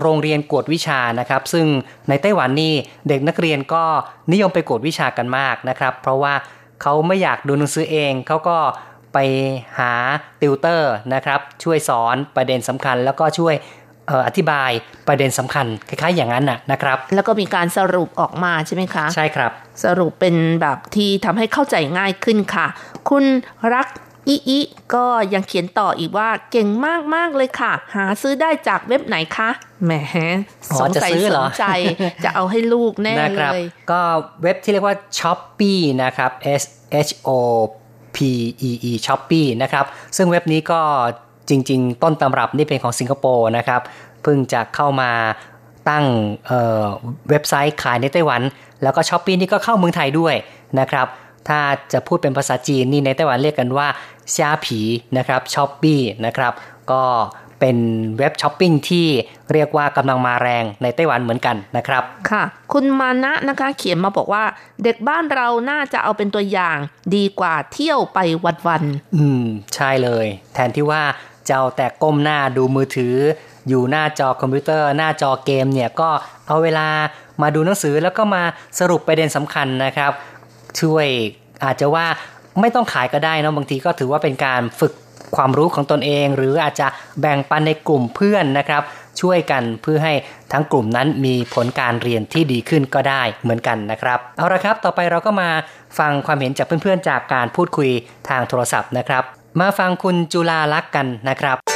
[0.02, 1.66] โรงเรียนกวดวิชานะครับ ซึ่ง
[2.10, 2.74] ในไต้หวันนี่
[3.08, 3.84] เด็กนักเรียนก็
[4.32, 6.34] นิยมไปกวดวิชากันมากนะครับ เพราะว่า
[6.82, 8.58] เขาไม่อยากดูหนังสือเอง เขาก็
[9.14, 9.18] ไป
[9.80, 9.92] หา
[10.42, 13.56] ติวเตอร์นะครับ ช่วยสอนประเด็นสำคัญ แล้วก็ช่วย
[14.08, 14.72] เอ่ออธิบาย
[15.08, 19.52] ประเด็นสำคัญ คล้ายๆ อย่างนั้นน่ะนะครับ แล้วก็มีการสรุปออกมาใช่ไหมคะ ใช่ครับ
[19.84, 22.68] สรุปเป็นแบบที่ทำให้เข้าใจง่ายขึ้นค่ะ
[23.10, 23.24] คุณ
[23.74, 23.88] รัก
[24.28, 24.60] อีอี
[24.94, 29.50] ก็ยังเขียนต่ออีกว่าเก่งมากมากๆเลยค่ะ หาซื้อได้จากเว็บไหนคะ
[29.86, 29.92] แหม
[30.72, 31.66] อ๋อสงสัยจะซื้อสเหรอนใจ
[32.24, 33.62] จะเอาให้ลูกแน่นะคเลรับย
[33.92, 34.02] ก็
[34.44, 36.64] เว็บที่เรียกว่า s h o p e e นะครับ S
[37.08, 37.30] H O
[38.16, 38.18] P
[38.70, 39.86] E E s h o p e e นะครับ
[40.18, 40.82] ซึ่งเว็บนี้ก็
[41.50, 43.82] จริง ๆ ต้นตำรับนี่เป็นของสิงคโปร์นะครับ
[44.24, 45.12] เพิ่งจะเข้ามา
[45.90, 46.06] ตั้ง
[46.48, 46.86] เอ่อ
[47.30, 48.42] เว็บไซต์ขายในไต้หวัน
[48.84, 50.36] แล้วก็ s h o p e e นี่ก็เข้าเมืองไทยด้วย
[50.80, 51.08] นะครับ
[51.48, 51.60] ถ้า
[51.94, 53.88] จะพูดเป็นภาษาจีนนี่ในไต้หวันเรียกกันว่า
[54.36, 54.80] ซาผี
[55.18, 56.54] นะครับ s h o p e e นะครับ
[56.92, 57.04] ก็
[57.60, 57.78] เป็น
[58.18, 59.08] เว็บช้อปปิ้งที่
[59.54, 62.44] เรียกว่ากำลังมาแรงในไต้หวันเหมือนกันนะครับ ค่ะ
[62.74, 64.44] คุณมานะนะคะเขียนมาบอกว่า
[64.84, 66.78] เด็กบ้านเราน่าจะเอาเป็นตัวอย่าง
[67.16, 68.84] ดีกว่าเที่ยวไปวันวัน
[69.16, 69.44] อืม
[69.76, 71.02] ใช่เลย แทนที่ว่า
[71.48, 73.16] จะเอาแต่ก้มหน้าดูมือถือ
[73.68, 76.10] อยู่หน้าจอคอมพิวเตอร์ หน้าจอเกมเนี่ยก็
[76.48, 76.88] เอาเวลา
[77.42, 78.44] มาดูหนังสือแล้วก็มา
[78.80, 80.12] สรุปประเด็นสำคัญนะครับ
[80.82, 81.08] ช่วย
[81.66, 82.06] อาจจะว่า
[82.62, 84.94] ไม่ต้องขายก็ได้นะบางทีก็ถือว่าเป็นการฝึก
[85.36, 86.88] ความรู้ของตนเอง หรืออาจจะ
[87.22, 88.84] แบ่งปันในกลุ่มเพื่อนนะครับ
[89.22, 90.14] ช่วยกันเพื่อให้
[90.52, 95.50] ทั้งกลุ่มนั้นมีผลการเรียนที่ดีขึ้นก็ได้เหมือนกันนะครับ เอาละครับต่อไปเราก็มา
[96.00, 97.90] ฟังความเห็นจากเพื่อนๆ จากการพูดคุย
[98.30, 99.24] ทางโทรศัพท์นะครับ
[99.60, 101.75] มาฟังคุณจุลาลักษ์กันนะครับ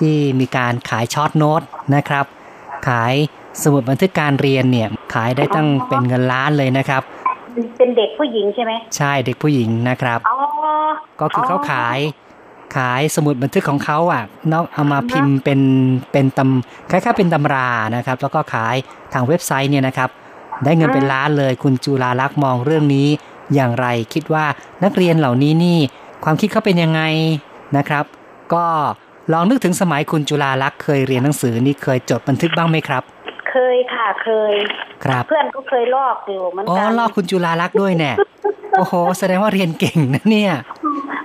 [0.00, 1.62] ที่มีการขายช็อตโน้ต
[1.94, 2.24] นะครับ
[2.88, 3.14] ขาย
[3.62, 7.02] สมุดบันทึกการเรียนเนี่ยขายได้ตั้งเป็นเงินล้านเลยนะครับ
[7.78, 10.36] เป็นเด็กผู้หญิงใช่ไหมใช่เด็กผู้หญิงนะครับอ๋อ
[11.20, 11.98] ก็คือเขาขาย
[12.76, 14.22] ขายสมุดบันทึกของเขาอะ
[14.52, 15.60] นอกเอามาพิมพ์เป็น
[16.12, 18.74] เป็นตำคล้ายๆเป็นตำรานะครับ แล้วก็ขาย
[19.12, 20.10] ทางเว็บไซต์เนี่ยนะครับ
[20.64, 23.08] ได้เงินเป็นล้านเลยคุณจุลาลักษณ์มองเรื่องนี้
[23.54, 24.46] อย่างไรคิดว่า
[24.84, 25.78] นักเรียนเหล่านี้นี่
[26.24, 27.02] ความคิดเขาเป็นยังไง
[27.76, 28.04] นะครับ
[28.54, 28.66] ก็
[29.32, 33.02] ลองนึกถึงสมัยคุณจุลาลักษณ์เคยเรียนหนังสือนี่เคยจดบันทึกบ้างไหมครับ
[33.50, 34.54] เคยค่ะเคย
[35.04, 38.14] ครับ เพื่อนก็เคยลอกอยู่เหมือนอ๋อกันลอกคุณจุลาลักษณ์ด้วยเนี่ย
[38.78, 40.52] โอ้โหแสดงว่าเรียนเก่งนะเนี่ย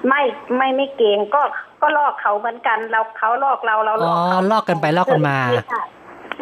[0.07, 0.21] ไม่
[0.57, 1.41] ไม่ไม่เก่งก็
[1.81, 5.83] ก็ลอกเขาเหมือนกันเราเขาลอกเราเราลอ๋ออกเขาลอกกันไปลอกกันมาเคยค่ะ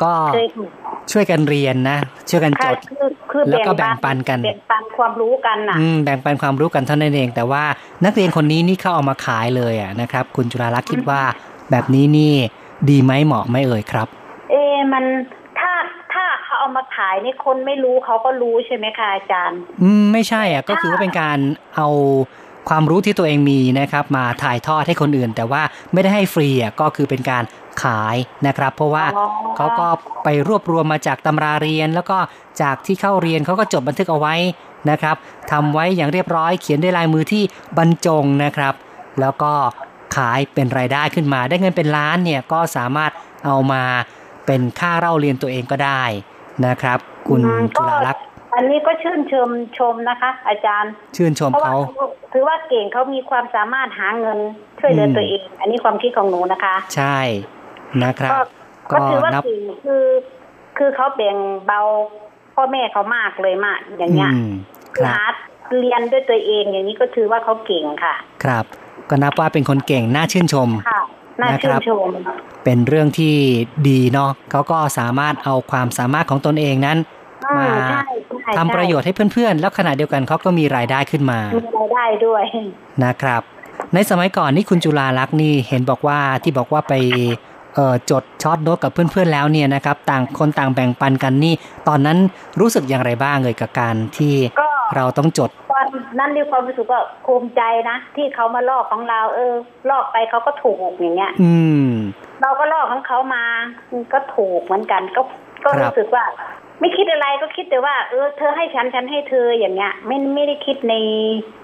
[0.04, 0.68] ก็เคยค่ะ
[1.12, 1.98] ช่วยกันเรียนนะ
[2.30, 7.64] ช่วยกันจค่ะดคือคือแล้วก็แบ่งปันกันแบ่งปันความรู้กันน่ะอืมแบ่งปันความรู้กันเท่านั้นเอง แต่ว่า
[8.06, 11.22] นักเรียนคนนี้นี่เขาเอามาขายเลยอะนะครับ คุณจุฬาลักษณ์คิดว่า
[11.72, 12.34] แบบนี้นี่
[12.90, 14.08] ดีไหมเหมาะไหมเอ่ยครับ
[14.52, 15.06] เอะมัน
[15.60, 15.74] ถ้า
[16.14, 21.38] ถ้าเขาเอามาขายนี่คนไม่รู้เขาก็รู้ใช่ไหมคะอาจารย์ อืมไม่ใช่อะก็คือว่าเป็นการ
[21.76, 21.88] เอา
[22.70, 25.62] ความรู้ที่ตัวเองมีนะครับ มาถ่ายทอดให้คนอื่น แต่ว่า
[25.94, 27.44] ไม่ได้ให้ฟรีอะก็คือเป็นการ
[27.84, 28.16] ขาย
[28.48, 29.26] นะครับ เพราะว่าอ๋อ
[29.58, 29.88] เขาก็
[30.24, 32.18] ไปรวบรวมมาจากตำราเรียน แล้วก็
[32.62, 34.36] จากที่เข้าเรียนเขาก็จดบันทึกเอาไว้
[34.92, 35.16] นะครับ
[35.52, 37.44] ทำไว้อย่างเรียบร้อยเขียนด้วยลายมือที่
[37.78, 38.74] บรรจงนะครับ
[39.22, 39.54] แล้วก็
[40.16, 43.12] ขายเป็นรายได้ขึ้นมา ได้เงินเป็นล้านเนี่ยก็สามารถ
[43.46, 43.84] เอามา
[44.46, 46.04] เป็นค่าเล่าเรียนตัวเองก็ได้
[46.66, 48.24] นะครับ คุณอืมจุฬาลักษณ์
[48.56, 54.40] อันนี้ก็ชื่นชมชมนะคะ อาจารย์ ชื่นชมเพราะว่าเขาถือว่าเก่งเขามีความสามารถหาเงิน
[54.80, 57.20] ช่วยเหลืออมตัวเอง อันนี้ความคิดของหนูนะคะ ใช่
[58.04, 58.40] นะครับก็
[58.92, 60.06] ก็ก็ถือว่านับเก่งคือ
[60.78, 61.82] คือเขาแบ่งเบา
[62.56, 64.52] พ่อแม่เขามากเลยมากอย่างเงี้ยอืม
[64.96, 65.24] คคือรับหา
[65.80, 68.66] เรียนด้วยตัวเองอย่างนี้ก็ถือว่าเขาเก่งค่ะ ครับ
[69.10, 71.02] ก็นับว่าเป็นคนเก่งน่าชื่นชมค่ะ
[71.42, 72.08] น่านะคชื่รันบชม
[72.64, 73.36] เป็นเรื่องที่
[73.90, 76.98] ดีเนาะเขาก็สามารถเอาความสามารถของตนเองนั้น
[77.52, 78.04] อืมาใช่
[78.44, 82.44] ใช่ทำประโยชน์ให้เพื่อนๆ แล้วขณะเดียวกันเขาก็มีรายได้ขึ้นมา มีรายได้ด้วย
[83.06, 83.42] นะครับ
[83.94, 86.94] ในสมัยก่อนนี่คุณจุฬาลักษณ์นี่เห็นบอกว่าที่บอกว่าไป
[87.76, 91.54] เอ่อจดช็อตโน้ตกับเพื่อนๆแล้วเนี่ยนะครับ ต่างคนต่างแบ่งปันกันนี่
[91.88, 92.18] ตอนนั้น
[92.60, 95.86] รู้สึกอย่างไรบ้างเลยกับการที่ก็ เราต้องจดตอน
[96.20, 99.54] นั้นมีความรู้สึกว่าภูมิใจนะ ที่เขามาลอกของเรา เออ
[99.90, 101.54] ลอกไปเขาก็ถูกอย่างเงี้ย อื
[101.86, 101.90] ม
[102.42, 103.46] เราก็ลอกของเขามา
[104.14, 105.22] ก็ถูกเหมือนกัน ก็
[105.64, 106.26] ก็ครับรู้สึกว่า
[106.80, 110.96] ไม่คิดอะไรก็คิดแต่ว่า เออเธอให้ฉันฉันให้เธออย่างเงี้ย ไม่ไม่ได้คิดใน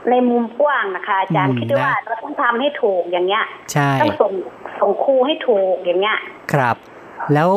[0.10, 4.32] ในมุมกว้างนะคะอาจารย์คิดแต่ว่าเราต้องทำให้ถูกอย่างเงี้ยใช่ต้องส่ง
[4.80, 6.18] ส่งครูให้ถูกอย่างเงี้ย
[6.54, 6.76] ครับ
[7.34, 7.50] แล้ว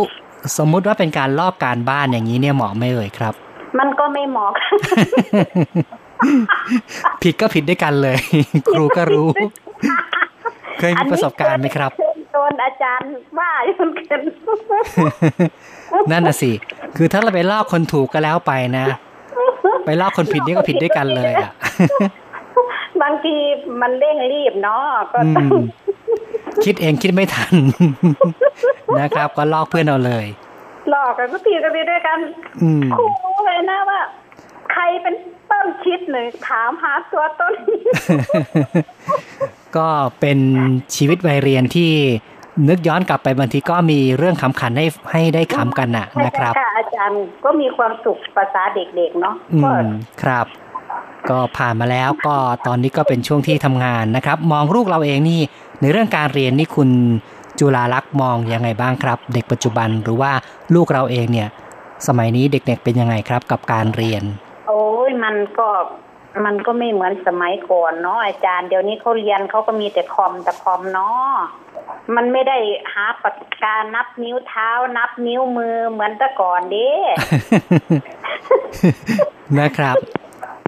[0.59, 3.35] สมมุติว่าเป็นการลอกการบ้านอย่างนี้เนี่ยเหมาะไหมเอ่ยครับ
[3.79, 4.53] มันก็ไม่เหมาะ
[7.23, 8.19] ผิดก็ผิดด้วยกันเลย
[8.73, 9.29] ครูก็รู้
[10.79, 11.91] เคยมีประสบการณ์ไหมครับ
[12.33, 14.21] โดนอาจารย์ว่าอยู่เหมือนกัน
[16.11, 16.51] นั่นน่ะสิ
[16.97, 18.87] คือถ้าเราไปลอกคนถูกก็แล้วไปนะ
[19.85, 21.51] ไปลอกคนผิดนี่ก็ผิดด้วยกันเลยอะ
[23.03, 23.35] บางที
[23.81, 25.65] มันเร่งรีบเนาะก็อืต้องม
[26.65, 27.55] คิดเองคิดไม่ทัน
[29.01, 30.27] นะครับ ก็ลอกเพื่อนเอาเลย
[30.91, 32.19] หลอกกันก็ตีกันไปด้วยกัน
[32.63, 34.01] อืมครูรู้เลยนะว่า
[34.73, 35.15] ใครเป็น
[35.51, 37.55] ต้นคิดหนึ่งถามหาตัวต้น
[39.77, 39.89] ก็
[40.21, 40.39] เป็น
[40.97, 41.93] ชีวิตวัยเรียนที่
[42.69, 49.87] นึกย้อนกลับไปบางทีก็มีเรื่องขำขันให้ให้ได้ขำกันน่ะนะครับใช่อาจารย์ก็มีความสุขภาษาเด็กๆเนาะอืก็ม
[50.23, 50.47] ครับ
[51.31, 52.37] ก็ผ่านมาแล้วก็
[52.67, 55.41] ตอนนี้ก็เป็นช่วงที่ทำงานนะครับ มองลูกเราเองนี่
[55.81, 56.89] ในเรื่องการเรียนนี่คุณ
[57.61, 60.33] จุฬาลักษณ์มองยังไงบ้างครับ เด็กปัจจุบันหรือว่า
[60.75, 61.49] ลูกเราเองเนี่ย
[62.07, 64.23] สมัยนี้เด็กๆเป็นยังไงครับกับการเรียน
[64.69, 65.69] โอ้ยมันก็
[66.45, 71.33] มันก็ไม่เหมือนสมัยก่อนเนาะอาจารย์เดี๋ยวนี้เขาเรียนเขาก็มีแต่คอมแต่คอมเนาะ
[72.17, 72.59] มันไม่ได้
[72.93, 76.91] หาปากกานับนิ้วเท้านับนิ้วมือเหมือนแต่ก่อนเด้
[79.59, 79.97] นะครับ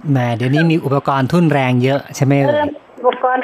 [0.09, 2.69] แหมเดี๋ยวนี้มีอุปกรณ์ทุ่นแรงเยอะใช่ไหมเอเอ่อย
[2.99, 3.43] อุปกรณ์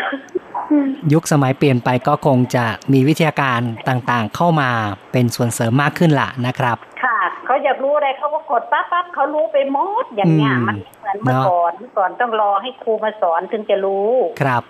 [1.14, 4.70] ยุคสมัยเปลี่ยนไปก็คงจะมีวิทยาการต่างๆ เข้ามา
[5.12, 14.10] เป็นส่วนเสริมมากขึ้นล่ะนะครับ ค่ะเขาอยากรู้อะไรเขาก็กดปั๊บปั๊บเขารู้ไปหมดอย่างเงี้ยอืมมันไม่เหมือนเมื่อเนาะก่อนเมื่อก่อนต้องรอให้ครูมาสอนถึงจะรู้
[14.42, 14.64] ครับ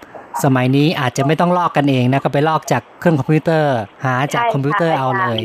[0.43, 3.75] สมัยนี้อาจจะไม่ต้องลอกกันเองนะก็ไปลอกจากเครื่องคอมพิวเตอร์
[4.05, 5.41] หาจากใช่คอมพิวเตอร์ค่ะเอาเลย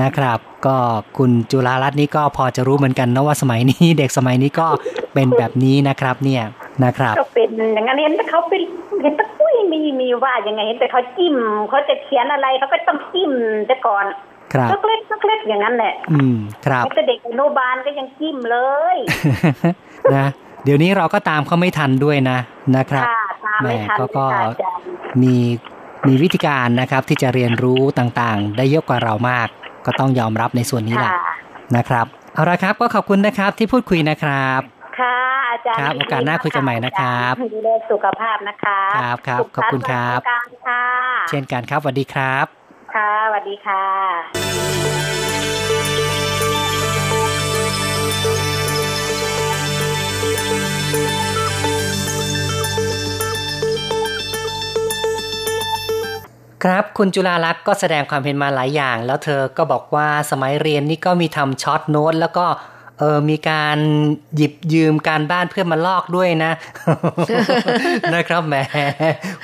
[0.00, 0.76] นะครับ ก็
[1.16, 4.66] คุณจุฬารัตน์นี่ก็พอจะรู้เหมือนกันนะว่าสมัยนี้เด็กสมัยนี้ก็
[5.14, 6.42] เป็นแบบนี้นะครับเนี่ย
[6.84, 8.62] นะครับก็เป็นอย่างนั้นเห็นแต่เขาเป็น
[9.02, 11.34] เห็นแต่ปุ้ยมีมีว่ายังไงเห็นแต่เขาจิ้ม
[11.68, 13.32] เขาจะเขียนอะไรเขาก็ต้องจิ้ม
[13.66, 14.04] แต่ก่อน
[14.52, 18.56] ครับเล็กๆเล็กๆอย่างนั้นแหละ อืม ครับแต่เด็กอนุบาลก็ยังจิ้มเล
[18.94, 18.96] ย
[20.16, 20.26] นะ
[20.64, 22.38] เดี๋ยวนี้เราก็ตามเขาไม่ทันด้วยนะ
[22.76, 24.84] นะครับค่ะตามไม่ทันแหม่ก็ค่ะอาจารย์
[25.22, 25.36] มี
[26.06, 29.48] มีวิธีการนะครับ ที่จะเรียนรู้ต่างๆ ได้เยอะกว่าเรามาก
[29.86, 31.34] ก็ต้องยอมรับในส่วนนี้แหละค่ะ
[31.76, 34.60] นะครับเอาละครับก็ขอบคุณนะครับที่พูดคุยนะครับ
[34.98, 35.18] ค่ะ
[35.50, 40.82] อาจารย์ครับโอกาสหน้าคุยกันใหม่นะครับดูแลสุขภาพนะคะครับครับสุขขอบคุณครับสันต์วันสงกรานต์ค่ะ
[41.30, 42.46] เช่นกันครับสวัสดีครับ
[42.94, 43.84] ค่ะสวัสดีค่ะ
[56.64, 62.46] ครับคุณจุฬาลักษณ์ก็แสดงความเห็นมาหลายอย่าง แล้วเธอก็บอกว่าสมัยเรียนนี่ก็มีทำช็อตโน้ตแล้วก็
[62.98, 63.78] เออมีการ
[64.36, 66.52] หยิบยืมการบ้านเพื่อนมาลอกด้วยนะ
[68.14, 68.54] นะครับแหม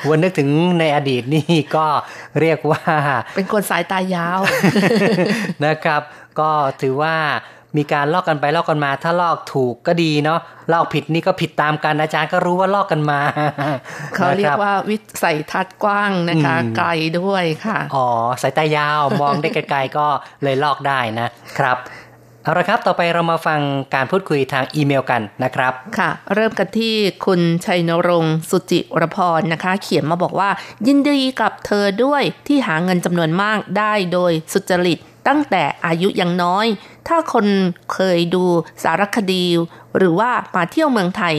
[0.08, 0.48] วันนึกถึง
[0.78, 1.44] ในอดีตนี่
[1.76, 1.86] ก็
[2.40, 2.82] เรียกว่า
[3.36, 4.40] เป็นคนสายตายาว
[5.66, 6.02] นะครับ
[6.40, 6.50] ก็
[6.82, 7.16] ถือว่า
[7.78, 10.40] มีการลอกกันไปลอกกันมา ถ้าลอกถูกก็ดีเนาะ
[10.72, 13.20] ลอกผิดนี่ก็ผิดตามกันอาจารย์ก็รู้ว่าลอกกันมา
[14.14, 16.88] เขาเรียกว่าวิสัยทัศน์กว้างนะคะอืมไกล
[17.20, 18.08] ด้วยค่ะ อ๋อ
[18.42, 20.06] สายตายาวมองได้ไกลๆก็
[20.42, 21.28] เลยลอกได้นะ
[21.58, 21.78] ครับ
[22.44, 23.60] เอาละครับ ต่อไปเรามาฟัง
[23.94, 26.94] การพูดคุยทางอีเมลกันนะครับ ค่ะ เริ่มกันที่
[27.26, 30.50] คุณชัยนรงค์สุจิรพรนะคะ เขียนมาบอกว่า
[30.86, 36.66] ยินดีกับเธอด้วยที่หาเงินจำนวนมากได้โดยสุจริตตั้งแต่อายุยังน้อย
[37.08, 37.46] ถ้าคน
[37.92, 38.44] เคยดู
[38.82, 39.44] สารคดี
[39.96, 41.34] หรือว่ามาเที่ยวเมืองไทย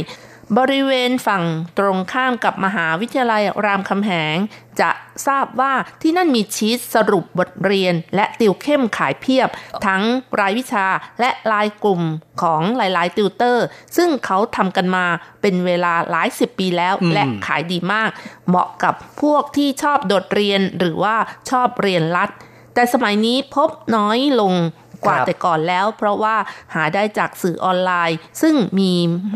[0.57, 1.43] บริเวณฝั่ง
[1.77, 4.35] ตรงข้ามกับมหาวิทยาลัยรามคำแหง
[4.79, 4.90] จะ
[5.27, 9.49] ทราบว่าที่นั่นมีชีตสรุปบทเรียน และติวเข้มขายเพียบ
[9.85, 10.03] ทั้ง
[10.39, 10.87] รายวิชา
[11.19, 12.01] และรายกลุ่ม
[12.41, 13.65] ของหลาย ๆ ติวเตอร์
[13.97, 15.05] ซึ่งเขาทำกันมา
[15.41, 18.09] เป็นเวลาหลายสิบปีแล้วอืมและขายดีมาก
[18.47, 21.15] เหมาะกับพวกที่ชอบโดดเรียนหรือว่า
[21.49, 22.29] ชอบเรียนรัด
[22.73, 24.53] แต่สมัยนี้พบน้อยลง
[25.05, 26.35] กว่าครับแต่ก่อนแล้ว เพราะว่า
[26.73, 28.93] หาได้จากสื่อออนไลน์ ซึ่งมี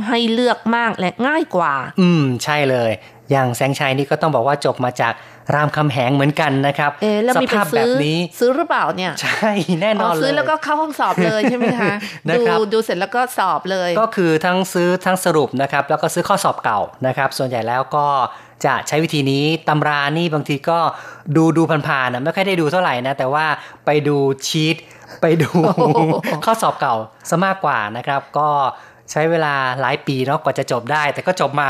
[0.08, 2.92] ให้เลือกมากและง่ายกว่า อืม ใช่เลย
[3.32, 5.14] อย่างแสงชัยนี่ก็ต้องบอกว่าจบมาจาก
[5.54, 11.94] รามคำแหงเหมือนกันนะครับเอ๊ะแล้วสมีไปภาพแบซื้อบนี้ซื้อหรือเปล่าเนี่ย ใช่แน่นอ๋ออนเลยซื้อแล้วก็เข้าห้องสอบเลยใช่ไหมคะ
[12.28, 18.08] นะดูครับดูเสร็จแล้วก็สอบเลย ก็คือทั้งซื้อทั้งสรุปนะครับ แล้วก็ซื้อข้อสอบเก่านะครับ ส่วนใหญ่แล้วก็
[18.66, 20.80] จะใช้วิธีนี้ตำรานี่บางทีก็
[21.36, 23.46] ดูดูผ่านๆนะไม่ค่อยได้ดูเท่าไหร่นะ แต่ว่า
[23.86, 24.18] ไปดู
[24.48, 24.76] ชีต
[25.22, 26.00] ไปดูโอ้โห
[26.46, 26.96] ข้อสอบเก่า
[27.30, 28.50] ซะมากกว่านะครับ ก็
[29.12, 31.70] ใช้เวลาหลายปีเนาะกว่าจะจบได้ แต่ก็จบมา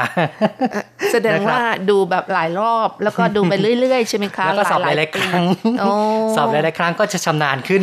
[1.11, 5.45] แสดงนะครับว่าดูแบบหลายรอบแล้วก็ดูไปเรื่อยๆใช่ไหมคะแล้วก็สอบหลายๆปีครั้ง
[5.79, 5.89] โอ้
[6.35, 7.81] สอบหลายๆครั้งก็จะชำนาญขึ้น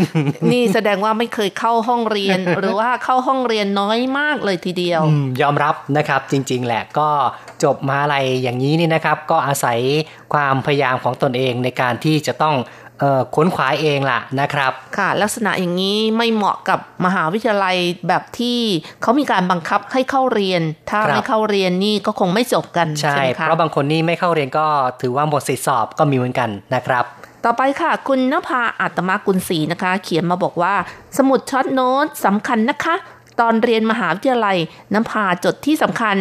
[0.53, 7.09] นี่แสดงว่าไม่เคยเข้าห้องเรียน หรือว่าเข้าห้องเรียนน้อยมากเลยทีเดียวอืมยอมรับนะครับจริง ๆ แหละก็
[7.65, 9.79] จบมหาอะไรอย่างนี้นี่นะครับ ก็อาศัย
[10.33, 12.82] ความพยายามของตนเองในการที่จะต้องเอ่อ
[13.37, 17.77] ค้นขวายเองล่ะนะครับ ค่ะ ลักษณะอย่างนี้ไม่เหมาะกับมหาวิทยาลัย
[18.09, 18.59] แบบที่
[19.03, 24.67] เขามีการบังคับให้เข้าเรียน ถ้าครับไม่เข้าเรียนนี่ก็คงไม่จบกันใช่ใช่ไหมคะเพราะบางคนนี่ไม่เข้าเรียนก็
[25.03, 27.05] ถือว่าหมดสิทธิสอบก็มีเหมือนกันนะครับ
[27.45, 30.75] ต่อไปค่ะ คุณนภาอัตมากุลศรีนะคะ เขียนมาบอกว่า
[31.19, 32.95] สมุดช็อตโน้ตสำคัญนะคะ
[33.41, 34.57] ตอนเรียนมหาวิทยาลัย
[34.93, 36.17] น้ำพาจดที่สำคัญ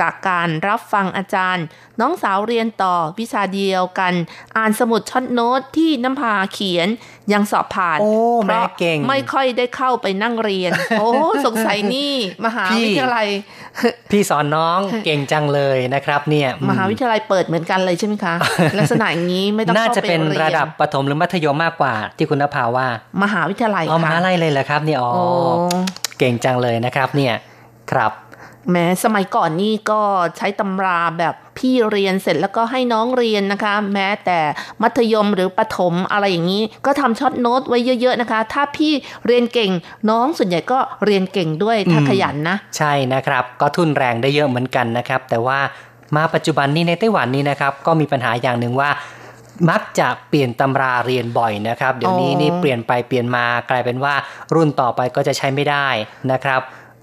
[0.00, 1.64] จากการรับฟังอาจารย์
[2.00, 4.14] น้องสาวเรียนต่อวิชาเดียวกัน
[4.56, 6.88] อ่านสมุดช็อตโน้ตที่น้ำพาเขียน
[7.32, 11.08] ยังสอบผ่านโอ้เพราะแม่เก่งไม่ค่อยได้เข้าไปนั่งเรียน โอ้
[11.46, 12.14] สงสัยนี่
[12.46, 13.26] มหาวิทยาลัย
[14.10, 18.34] พี่สอนน้องเก่งจังเลยนะครับ เนี่ยอืมหาวิทยาลัยเปิดเหมือนกันเลยใช่ไหมคะ
[18.78, 22.86] ลักษณะอย่างนี้ไม่ต้องน่าเข้าจะไปเป็นเรียนระดับประถมหรือมัธยมมากกว่า ที่คุณนภาว่า
[23.22, 25.22] มหาวิทยาลัยเอามค่ะหาลัยเลยเหรอครับเนี่ยอ๋อโอ้
[26.18, 27.34] เก่งจังเลยนะครับ เนี่ย
[27.92, 28.12] ครับ
[28.72, 30.00] แม้สมัยก่อนนี่ก็
[30.36, 34.40] ใช้ตำราแบบพี่เรียนเสร็จแล้วก็ให้น้องเรียนนะคะ แม้แต่
[34.82, 38.92] มัธยมหรือประถมอะไรอย่างนี้ ก็ทำช็อตโน้ตไว้เยอะๆนะคะ ถ้าพี่
[39.26, 39.70] เรียนเก่ง
[40.10, 45.58] น้องส่วนใหญ่ก็เรียนเก่งด้วยถ้าอืมขยันนะ ใช่นะครับ ก็ทุนแรงได้เยอะเหมือนกันนะครับ แต่ว่า
[46.16, 48.90] มาปัจจุบันนี้ในไต้หวันนี้นะครับ ก็มีปัญหาอย่างหนึ่งว่า
[49.70, 54.14] มักจะเปลี่ยนตำราเรียนบ่อยนะครับ เดี๋ยวนี้อ๋อนี่เปลี่ยนไปเปลี่ยนมากลายเป็นว่า
[54.54, 55.88] รุ่นต่อไปก็จะใช้ไม่ได้
[56.32, 56.60] นะครับ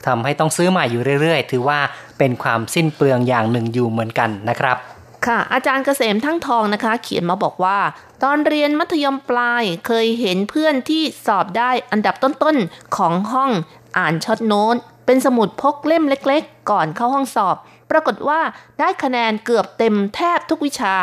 [0.08, 1.80] ทำให้ต้องซื้อใหม่อยู่เรื่อยๆ ถือว่า
[2.18, 4.78] เป็นความสิ้นเปลืองอย่างหนึ่งอยู่เหมือนกันนะครับ
[5.26, 7.80] ค่ะ อาจารย์เกษมทั้งทองนะคะ เขียนมาบอกว่า
[8.24, 13.52] ตอนเรียนมัธยมปลายเคยเห็นเพื่อนที่สอบได้อันดับต้นๆของห้อง
[13.98, 14.76] อ่านช็อตโน้ต
[15.06, 17.56] เป็นสมุดพกเล่มเล็กๆ ก่อนเข้าห้องสอบ
[17.92, 18.40] ปรากฏว่า
[18.80, 20.96] ได้คะแนนเกือบเต็มแทบทุกวิชา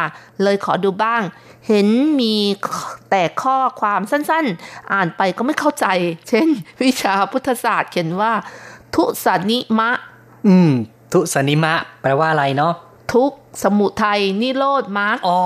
[0.43, 1.23] เลยขอดูบ้าง
[1.69, 1.89] เห็น
[2.21, 2.35] มี
[3.11, 5.87] แต่ข้อความสั้นๆ อ่านไปก็ไม่เข้าใจ
[6.29, 6.49] เช่น
[6.83, 8.33] วิชาพุทธศาสตร์เขียนว่า
[8.95, 9.91] ทุสานิมะ
[10.49, 10.71] อืม
[11.13, 12.75] ทุสนิมะ แปลว่าอะไรเนาะ
[13.15, 15.39] ทุกข์สมุทัยนิโรธมรรคอ๋อ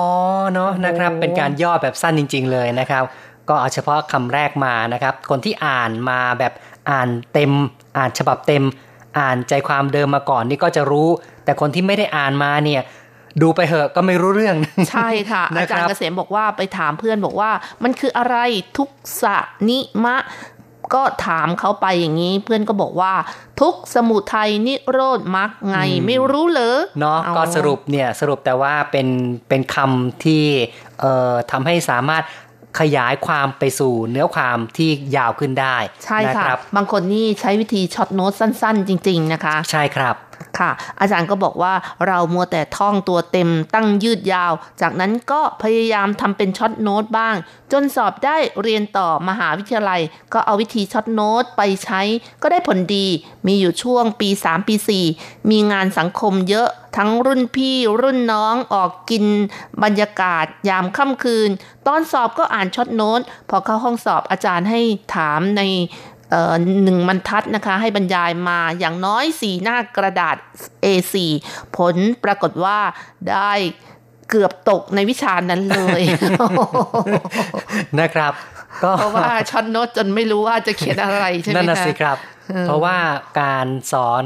[0.52, 3.02] เนาะนะครับโอ้เป็นการย่อแบบสั้นจริง ๆ เลยนะครับ
[3.48, 6.52] ก็เอาเฉพาะคำแรกมานะครับ คนที่อ่านมาแบบ
[6.90, 7.52] อ่านเต็ม
[7.96, 8.64] อ่านฉบับเต็ม
[9.18, 11.08] อ่านใจความเดิมมาก่อนนี่ก็จะรู้
[11.44, 12.82] แต่คนที่ไม่ได้อ่านมาเนี่ย
[13.42, 14.56] ดูไปเหอะก็ไม่รู้เรื่อง
[14.90, 17.50] ใช่ค่ะนะอาครับจารย์เกษมบอกว่าไปถามเพื่อนบอกว่า
[17.82, 18.36] มันคืออะไร
[18.78, 18.88] ทุก
[19.22, 19.36] สะ
[19.68, 20.16] นิมะ
[20.94, 23.12] ก็ถามเขาไปอย่างนี้ เพื่อนก็บอกว่า
[23.60, 25.76] ทุกสมุทัยนิโรธมรรคไง
[26.06, 29.08] ไม่รู้เหรอเนาะอ๋อก็สรุปเนี่ยสรุปแต่ว่าเป็น
[29.48, 30.44] เป็นคำที่
[31.00, 32.24] เอ่อทำให้สามารถ
[32.80, 40.16] ขยายความไปสู่เนื้อความที่ยาวขึ้นได้ ใช่นะค่ะครับบางคนนี่ใช้วิธี short note สั้น ๆ จริง ๆ นะคะ ใช่ครับ
[40.58, 40.70] ค่ะ
[41.00, 41.74] อาจารย์ก็บอกว่า
[42.06, 47.34] เรามัวแต่ท่องตัวเต็มตั้งยืดยาว จากนั้นก็พยายามทำเป็น short note บ้าง
[47.72, 50.00] จนสอบได้เรียนต่อมหาวิทยาลัย
[50.32, 52.00] ก็เอาวิธี short note ไปใช้
[52.42, 53.06] ก็ได้ผลดี
[53.46, 54.74] มีอยู่ช่วงปี 3 ปี
[55.12, 59.24] 4 มีงานสังคมเยอะทั้งรุ่นพี่รุ่นน้องออกกิน
[59.82, 61.50] บรรยากาศยามค่ำคืน
[61.86, 64.80] ตอนสอบก็อ่าน short note พอเข้าห้องสอบอาจารย์ให้
[65.14, 65.62] ถามใน
[66.84, 70.36] หนึ่งบรรทัดนะคะให้บรรยายมาอย่างน้อยสี่หน้ากระดาษ
[70.84, 71.14] A4
[71.76, 72.78] ผลปรากฏว่า
[73.30, 73.52] ได้
[74.30, 76.02] เกือบตกในวิชานั้นเลย
[78.00, 78.32] นะครับ
[78.84, 82.16] ก็เพราะว่า short note จนไม่รู้ว่าจะเขียนอะไรใช่ไหมคะนั่นน่ะสิครับ
[82.66, 82.96] เพราะว่า
[83.40, 84.24] การสอน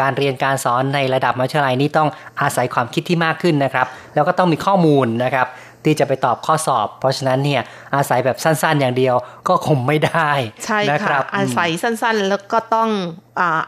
[0.00, 2.08] การเรียนการสอนในระดับมัธยมนี่ต้อง
[2.40, 5.46] อาศัยความคิดที่มากขึ้นนะครับ แล้วก็ต้องมีข้อมูลนะครับ
[5.88, 7.62] ที่จะไปตอบข้อสอบ เพราะฉะนั้นเนี่ย
[7.94, 9.14] อาศัยแบบสั้นๆ อย่างเดียว
[9.48, 10.30] ก็คงไม่ได้
[10.66, 12.88] ใช่ค่ะ อาศัยสั้นๆ แล้วก็ต้อง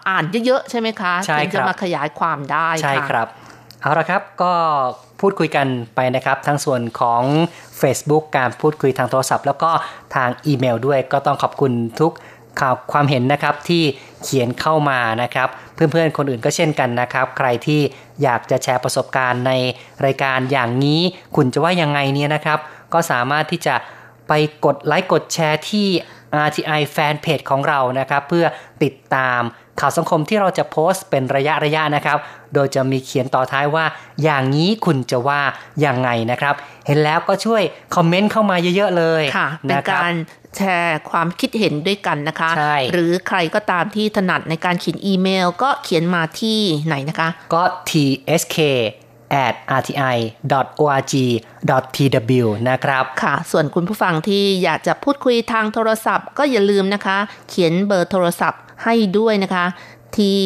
[0.09, 3.29] อ่านเยอะๆ ใช่ไหมคะถึงจะมาขยายความได้ใช่ครับ
[3.81, 4.53] เอาละครับก็
[5.21, 7.23] พูดคุยกันไปนะครับ ทั้งส่วนของ
[7.81, 9.71] Facebook การพูดคุยทางโทรศัพท์ แล้วก็
[10.15, 12.13] ทางอีเมลด้วยก็ต้องขอบคุณทุก
[12.61, 13.83] ข่าวความเห็นนะครับที่
[14.23, 17.81] เขียนเข้ามานะครับ เพื่อนๆคนอื่นก็เช่นกันนะครับ ใครที่
[18.23, 19.53] อยากจะแชร์ประสบการณ์ใน
[20.05, 21.01] รายการอย่างนี้
[21.37, 22.59] คุณจะว่ายังไงเนี่ยนะครับ
[22.93, 23.75] ก็สามารถที่จะ
[24.29, 24.33] ไป
[24.65, 25.89] กดไลค์กดแชร์ที่
[26.47, 28.47] RTI แฟนเพจของเรานะครับ เพื่อ
[28.83, 29.41] ติดตาม
[29.81, 32.19] ข่าวสังคมที่เราจะโพสต์เป็นระยะระยะนะครับ
[32.55, 33.85] โดยจะมีเขียนต่อท้ายว่า
[34.23, 35.41] อย่างนี้คุณจะว่า
[35.81, 36.55] อย่างไงนะครับ
[36.87, 37.63] เห็นแล้วก็ช่วย
[37.95, 40.13] คอมเมนต์เข้ามาเยอะๆเลยค่ะเป็นการ
[40.57, 42.51] แชร์ความคิดเห็นด้วยกันนะคะ
[42.93, 48.59] หรือใครก็ตามที่ถนัดในการเขียนอีเมล ก็เขียนมาที่ไหนนะคะ ก็ tsk
[49.47, 51.27] at rti.org.tw
[52.71, 57.17] นะครับ ค่ะ ส่วนคุณผู้ฟังที่อยากจะพูดคุยทางโทรศัพท์ ก็อย่าลืมนะคะ
[57.49, 59.67] เขียนเบอร์โทรศัพท์ ให้ด้วยนะคะ
[60.17, 60.41] ที่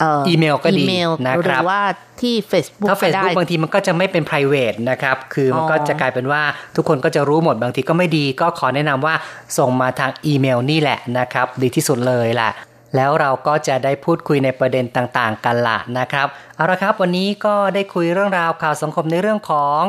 [0.00, 0.84] อีเมลก็ดี
[1.26, 1.80] นะครับหรือว่า
[2.20, 6.42] ที่ Facebook ถ้า Facebook บางทีมันก็จะไม่เป็น p r i v a t นะครับ คือมันก็จะกลายเป็นว่า
[6.76, 9.14] ทุกคนก็จะรู้หมดบางทีก็ไม่ดีก็ขอแนะนำว่า
[9.58, 12.50] ส่งมาทางอีเมลนี่แหละนะครับ ดีที่สุดเลยแหละ
[12.96, 16.26] แล้วเราก็จะได้พูดคุยในประเด็นต่างๆ กันละนะครับ
[16.56, 19.80] เอาละครับวันนี้ก็ได้คุยเรื่องราวข่าวสังคมในเรื่องของ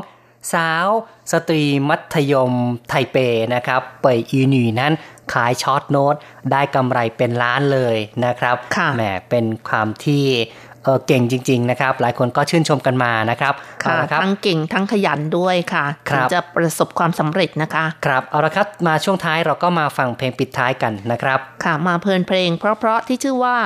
[0.54, 0.88] สาว
[1.32, 2.54] สตรีมัธยม
[2.90, 3.18] ไทเป
[3.56, 4.94] นะครับ เป่ยอีหนีนั้น
[5.34, 6.16] ขายช็อตโน้ต
[6.52, 8.56] ได้กำไรเป็นล้านเลยนะครับ
[8.96, 10.26] แหมเป็นความที่
[10.84, 13.54] เออเก่งจริง ๆ นะครับ หลายคนก็ชื่นชมกันมานะครับ
[13.84, 23.58] ค่ะทั้งเก่งทั้งขยันด้วยค่ะถึงจะประสบความสำเร็จนะคะครับเอาละครับมาช่วงท้ายเราก็มาฟังเพลงปิดท้ายกันนะครับ ค่ะมาเพลินเพลง เพราะๆที่ชื่อว่า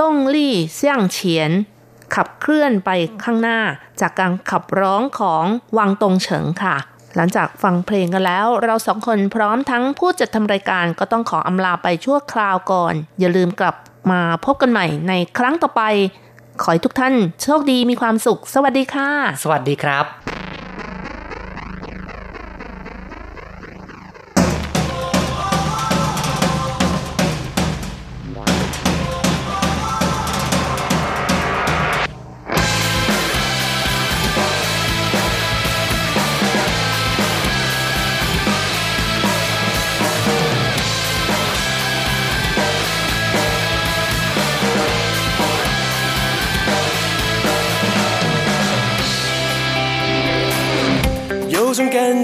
[0.00, 1.50] ต้งลี่เสี่ยงเฉียน
[2.14, 2.90] ขับเคลื่อนไป
[3.24, 3.60] ข้างหน้า
[4.00, 5.44] จากการขับร้องของ
[5.78, 6.76] วังตงเฉิงค่ะ
[7.16, 13.76] หลังจากฟังเพลงกันแล้ว เราสองคนพร้อมทั้งผู้จัดทำรายการก็ต้องขออำลาไปชั่วคราวก่อน อย่าลืมกลับ
[14.10, 15.82] มาพบกันใหม่ในครั้งต่อไป
[16.62, 19.08] ขอให้ทุกท่าน โชคดีมีความสุข สวัสดีค่ะ
[19.42, 20.43] สวัสดีครับ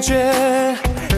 [0.00, 0.16] 觉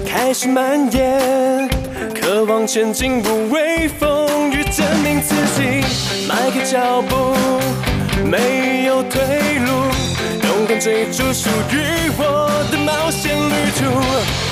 [0.06, 1.68] 开始蔓延，
[2.14, 5.84] 渴望前进，不畏风雨，证明自己。
[6.26, 7.36] 迈开脚步，
[8.24, 9.20] 没有退
[9.64, 9.72] 路，
[10.48, 14.51] 勇敢追逐属于我的冒险旅途。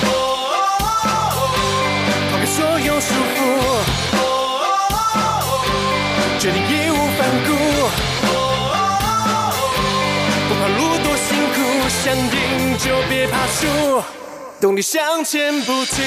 [14.61, 16.05] 动力向前不停，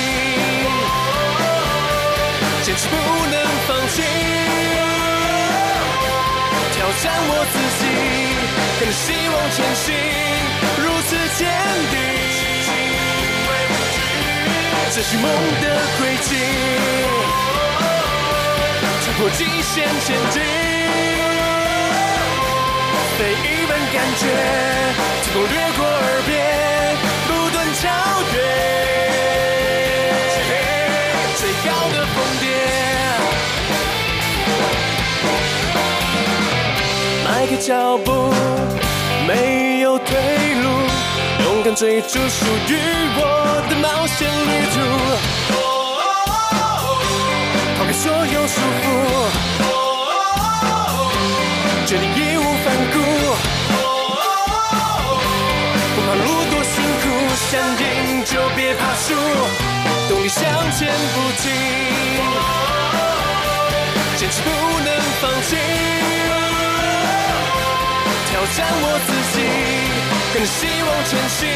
[2.62, 4.00] 坚持不能放弃，
[6.72, 7.84] 挑战我自己，
[8.78, 9.92] 跟着希望前行，
[10.78, 11.50] 如此坚
[11.90, 11.98] 定，
[14.94, 15.26] 这是梦
[15.60, 15.66] 的
[15.98, 16.38] 轨迹，
[19.04, 20.40] 突破极限前进。
[23.18, 24.22] 每一份感觉，
[25.24, 26.32] 天空掠过耳边，
[27.84, 27.88] 超
[28.32, 28.36] 越
[31.36, 32.42] 最高的峰巅。
[37.24, 37.68] 迈开脚
[37.98, 38.08] 步，
[39.28, 40.08] 没有退
[40.62, 40.64] 路，
[41.44, 42.70] 勇敢追逐属于
[43.16, 43.20] 我
[43.68, 44.76] 的冒险旅途。
[47.76, 48.86] 抛开所有束缚，
[51.86, 52.18] 决定一
[58.74, 59.14] 别怕输，
[60.08, 61.44] 动力向前不停，
[64.16, 64.50] 坚持不
[64.80, 64.88] 能
[65.20, 65.54] 放弃，
[68.26, 69.36] 挑战我自己，
[70.32, 71.46] 跟着希望前行，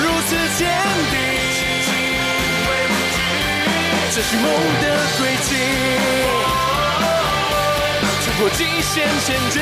[0.00, 0.60] 如此坚
[1.10, 1.14] 定，
[4.14, 4.44] 这是梦
[4.80, 4.84] 的
[5.18, 5.50] 轨迹，
[8.24, 9.60] 突破极限前进，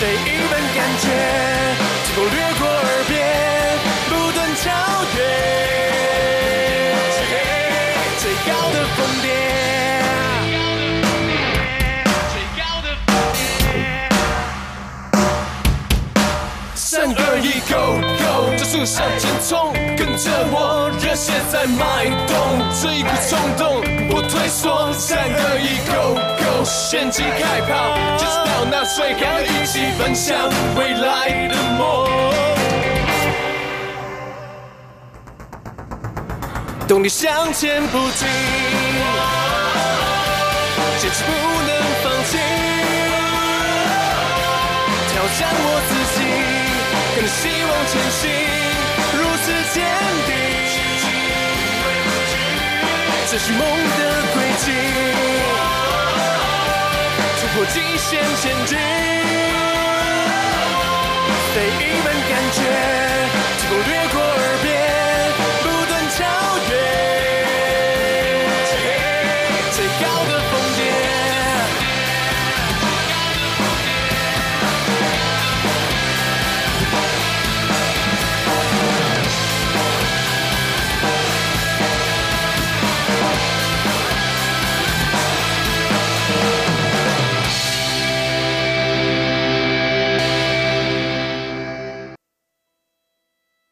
[0.00, 1.06] 每一份感觉。
[2.14, 2.20] 掠
[2.60, 2.62] 过
[4.62, 4.70] 超
[5.16, 5.18] 越，
[8.18, 9.26] 最高的峰巅。
[16.76, 18.54] 三二一，Go Go！
[18.56, 22.30] 加速向前冲，跟着我，热血在脉动。
[22.80, 24.92] 这一股冲动，不退缩。
[24.92, 26.62] 三二一，Go Go！
[26.64, 27.72] 现金开跑，
[28.16, 30.38] 坚持到那最高，一起奔向
[30.76, 32.06] 未来的梦。
[36.88, 38.28] 动力向前不停，
[40.98, 41.70] 坚持不能
[42.02, 42.36] 放弃，
[45.08, 46.20] 挑战我自己，
[47.14, 48.20] 跟着希望前行。
[49.14, 49.76] 如此坚
[50.26, 50.30] 定，
[53.30, 54.00] 这是梦的
[54.34, 54.64] 轨迹，
[57.40, 58.76] 突破极限前进，
[61.54, 62.58] 被一般感觉，
[63.58, 64.31] 疾风掠过。